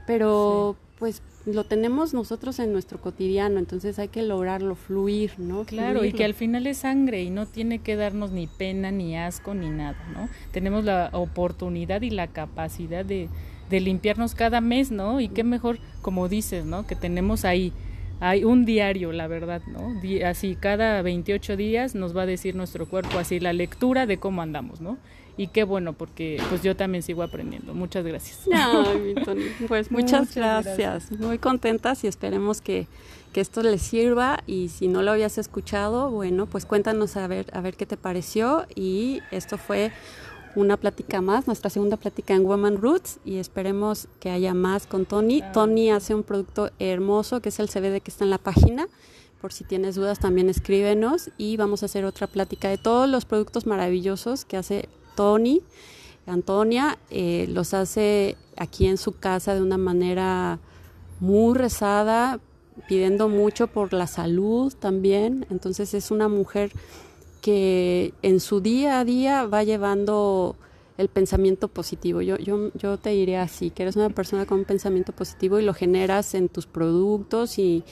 Pero 0.07 0.77
pues 0.99 1.23
lo 1.47 1.65
tenemos 1.65 2.15
nosotros 2.15 2.59
en 2.59 2.73
nuestro 2.73 3.01
cotidiano, 3.01 3.59
entonces 3.59 3.99
hay 3.99 4.09
que 4.09 4.23
lograrlo, 4.23 4.75
fluir, 4.75 5.33
¿no? 5.39 5.65
Claro, 5.65 6.05
y 6.05 6.13
que 6.13 6.25
al 6.25 6.35
final 6.35 6.67
es 6.67 6.79
sangre 6.79 7.23
y 7.23 7.31
no 7.31 7.47
tiene 7.47 7.81
que 7.81 7.97
darnos 7.97 8.31
ni 8.31 8.47
pena, 8.47 8.91
ni 8.91 9.17
asco, 9.17 9.55
ni 9.55 9.69
nada, 9.69 9.99
¿no? 10.15 10.29
Tenemos 10.53 10.85
la 10.85 11.11
oportunidad 11.13 12.01
y 12.03 12.11
la 12.11 12.29
capacidad 12.29 13.05
de, 13.05 13.29
de 13.71 13.81
limpiarnos 13.81 14.35
cada 14.35 14.61
mes, 14.61 14.91
¿no? 14.91 15.21
Y 15.21 15.29
qué 15.29 15.45
mejor, 15.45 15.79
como 16.03 16.29
dices, 16.29 16.65
¿no? 16.65 16.87
Que 16.87 16.97
tenemos 16.97 17.45
ahí 17.45 17.73
hay 18.21 18.45
un 18.45 18.65
diario, 18.65 19.13
la 19.13 19.27
verdad, 19.27 19.61
¿no? 19.67 20.01
así 20.27 20.57
cada 20.57 21.03
28 21.03 21.57
días 21.57 21.95
nos 21.95 22.17
va 22.17 22.23
a 22.23 22.27
decir 22.27 22.55
nuestro 22.55 22.87
cuerpo 22.87 23.19
así 23.19 23.41
la 23.41 23.53
lectura 23.53 24.07
de 24.07 24.19
cómo 24.19 24.41
andamos, 24.41 24.81
¿no? 24.81 24.99
Y 25.37 25.49
qué 25.49 25.65
bueno, 25.65 25.95
porque 25.95 26.41
pues 26.49 26.63
yo 26.63 26.77
también 26.77 27.03
sigo 27.03 27.25
aprendiendo. 27.25 27.75
Muchas 27.75 28.05
gracias. 28.05 28.43
pues 29.67 29.91
muchas, 29.91 30.33
gracias. 30.33 31.11
Muy 31.11 31.39
contentas 31.39 32.05
y 32.05 32.07
esperemos 32.07 32.61
que, 32.61 32.87
que, 33.33 33.41
esto 33.41 33.61
les 33.63 33.83
sirva 33.83 34.45
y 34.47 34.69
si 34.69 34.87
no 34.87 35.03
lo 35.03 35.11
habías 35.11 35.37
escuchado, 35.37 36.09
bueno, 36.09 36.47
pues 36.47 36.67
cuéntanos 36.67 37.17
a 37.17 37.27
ver, 37.27 37.47
a 37.53 37.61
ver 37.61 37.75
qué 37.75 37.85
te 37.85 37.97
pareció 37.97 38.65
y 38.77 39.23
esto 39.33 39.59
fue 39.59 39.91
una 40.57 40.77
plática 40.77 41.21
más, 41.21 41.47
nuestra 41.47 41.71
segunda 41.71 41.97
plática 41.97 42.35
en 42.35 42.45
Woman 42.45 42.81
Roots 42.81 43.19
y 43.25 43.37
esperemos 43.37 44.09
que 44.21 44.31
haya 44.31 44.55
más 44.55 44.87
con 44.87 45.05
Tony. 45.07 45.43
Tony 45.53 45.91
hace 45.91 46.15
un 46.15 46.23
producto 46.23 46.71
hermoso 46.79 47.41
que 47.41 47.49
es 47.49 47.59
el 47.59 47.69
CBD 47.69 48.01
que 48.01 48.11
está 48.11 48.25
en 48.25 48.31
la 48.31 48.39
página. 48.39 48.89
Por 49.41 49.53
si 49.53 49.65
tienes 49.65 49.95
dudas 49.95 50.21
también 50.21 50.49
escríbenos 50.49 51.31
y 51.37 51.57
vamos 51.57 51.83
a 51.83 51.87
hacer 51.87 52.05
otra 52.05 52.27
plática 52.27 52.69
de 52.69 52.79
todos 52.79 53.09
los 53.09 53.25
productos 53.25 53.67
maravillosos 53.67 54.45
que 54.45 54.57
hace 54.57 54.89
Tony. 55.17 55.63
Antonia 56.27 56.99
eh, 57.11 57.47
los 57.51 57.75
hace 57.75 58.37
aquí 58.57 58.87
en 58.87 58.97
su 58.97 59.19
casa 59.19 59.55
de 59.55 59.61
una 59.61 59.77
manera 59.77 60.59
muy 61.21 61.57
rezada, 61.59 62.41
pidiendo 62.89 63.29
mucho 63.29 63.67
por 63.67 63.93
la 63.93 64.07
salud 64.07 64.73
también. 64.73 65.47
Entonces 65.51 65.95
es 65.95 66.11
una 66.11 66.29
mujer 66.29 66.73
que 67.45 68.15
en 68.23 68.41
su 68.41 68.63
día 68.63 69.01
a 69.01 69.05
día 69.05 69.45
va 69.45 69.65
llevando 69.65 70.57
el 70.97 71.09
pensamiento 71.09 71.69
positivo. 71.69 72.23
Yo, 72.23 72.39
yo, 72.39 72.71
yo 72.73 72.97
te 72.97 73.11
diría 73.11 73.43
así, 73.43 73.69
que 73.69 73.83
eres 73.83 73.97
una 73.97 74.09
persona 74.09 74.47
con 74.47 74.61
un 74.61 74.65
pensamiento 74.65 75.13
positivo 75.13 75.59
y 75.59 75.63
lo 75.63 75.75
generas 75.75 76.33
en 76.33 76.49
tus 76.49 76.65
productos 76.65 77.59
y, 77.59 77.85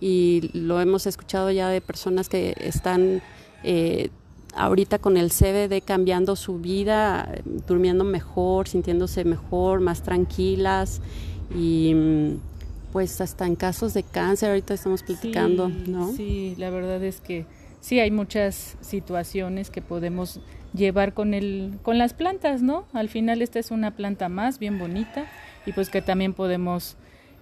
y 0.00 0.50
lo 0.52 0.80
hemos 0.80 1.08
escuchado 1.08 1.50
ya 1.50 1.68
de 1.68 1.80
personas 1.80 2.28
que 2.28 2.54
están 2.60 3.20
eh, 3.64 4.10
ahorita 4.54 5.00
con 5.00 5.16
el 5.16 5.30
CBD 5.32 5.82
cambiando 5.84 6.36
su 6.36 6.60
vida, 6.60 7.32
durmiendo 7.66 8.04
mejor, 8.04 8.68
sintiéndose 8.68 9.24
mejor, 9.24 9.80
más 9.80 10.04
tranquilas 10.04 11.00
y 11.52 12.36
pues 12.92 13.20
hasta 13.20 13.44
en 13.44 13.56
casos 13.56 13.92
de 13.92 14.04
cáncer 14.04 14.50
ahorita 14.50 14.72
estamos 14.72 15.02
platicando, 15.02 15.68
¿no? 15.68 16.12
Sí, 16.12 16.54
la 16.58 16.70
verdad 16.70 17.02
es 17.02 17.20
que 17.20 17.44
sí 17.80 18.00
hay 18.00 18.10
muchas 18.10 18.76
situaciones 18.80 19.70
que 19.70 19.82
podemos 19.82 20.40
llevar 20.72 21.14
con 21.14 21.34
el 21.34 21.78
con 21.82 21.98
las 21.98 22.14
plantas, 22.14 22.62
¿no? 22.62 22.84
Al 22.92 23.08
final 23.08 23.42
esta 23.42 23.58
es 23.58 23.70
una 23.70 23.92
planta 23.92 24.28
más 24.28 24.58
bien 24.58 24.78
bonita 24.78 25.26
y 25.66 25.72
pues 25.72 25.90
que 25.90 26.02
también 26.02 26.32
podemos 26.32 26.96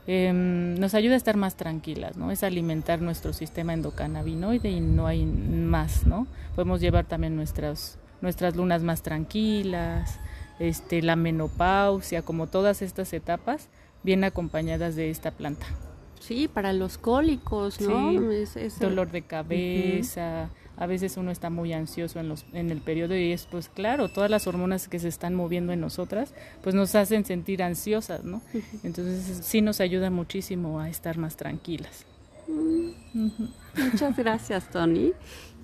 em, 0.07 0.75
nos 0.75 0.95
ayuda 0.95 1.15
a 1.15 1.17
estar 1.19 1.37
más 1.37 1.57
tranquilas, 1.57 2.17
¿no? 2.17 2.31
Es 2.31 2.43
alimentar 2.43 3.03
nuestro 3.03 3.33
sistema 3.33 3.75
endocannabinoide 3.75 4.71
y 4.71 4.81
no 4.81 5.07
hay 5.07 5.25
más, 5.27 6.07
¿no? 6.07 6.27
Podemos 6.55 6.81
llevar 6.81 7.05
también 7.05 7.37
nuestras 7.37 7.99
nuestras 8.21 8.57
lunas 8.57 8.83
más 8.83 9.03
tranquilas, 9.03 10.19
este 10.59 11.03
la 11.03 11.17
menopausia, 11.17 12.23
como 12.23 12.47
todas 12.47 12.83
estas 12.83 13.13
etapas 13.13 13.69
bien 14.03 14.25
acompañadas 14.25 14.97
de 14.97 15.11
esta 15.11 15.31
planta. 15.31 15.67
Sí, 16.29 16.47
para 16.47 16.75
los 16.75 16.99
cólicos, 16.99 17.81
¿no? 17.81 18.13
Dolor 18.81 19.11
de 19.11 19.23
cabeza. 19.23 20.51
A 20.77 20.87
veces 20.87 21.17
uno 21.17 21.31
está 21.31 21.49
muy 21.49 21.73
ansioso 21.73 22.21
en, 22.21 22.29
los, 22.29 22.45
en 22.53 22.71
el 22.71 22.83
periodo 22.83 23.17
y 23.17 23.33
es, 23.33 23.47
pues 23.47 23.71
claro, 23.71 24.11
todas 24.11 24.31
las 24.31 24.47
hormonas 24.47 24.89
que 24.89 24.99
se 24.99 25.09
están 25.09 25.35
moviendo 25.35 25.73
en 25.73 25.81
nosotras, 25.81 26.35
pues 26.63 26.75
nos 26.75 26.95
hacen 26.95 27.25
sentir 27.25 27.63
ansiosas, 27.63 28.25
¿no? 28.25 28.43
Entonces 28.85 29.41
sí 29.43 29.63
nos 29.63 29.81
ayuda 29.81 30.11
muchísimo 30.11 30.81
a 30.81 30.91
estar 30.91 31.17
más 31.17 31.37
tranquilas. 31.37 32.05
Muchas 33.77 34.15
gracias, 34.15 34.71
Tony. 34.71 35.15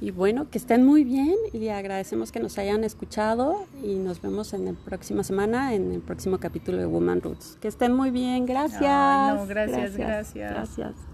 Y 0.04 0.10
bueno, 0.10 0.50
que 0.50 0.58
estén 0.58 0.84
muy 0.84 1.02
bien 1.02 1.34
y 1.54 1.68
agradecemos 1.68 2.30
que 2.30 2.38
nos 2.38 2.58
hayan 2.58 2.84
escuchado 2.84 3.64
y 3.82 3.94
nos 3.94 4.20
vemos 4.20 4.52
en 4.52 4.66
la 4.66 4.72
próxima 4.74 5.24
semana 5.24 5.72
en 5.72 5.92
el 5.92 6.02
próximo 6.02 6.36
capítulo 6.36 6.76
de 6.76 6.84
Woman 6.84 7.22
Roots. 7.22 7.56
Que 7.58 7.68
estén 7.68 7.94
muy 7.94 8.10
bien, 8.10 8.44
gracias. 8.44 8.82
no, 9.34 9.46
gracias. 9.46 9.96
gracias. 9.96 10.52
gracias. 10.52 11.13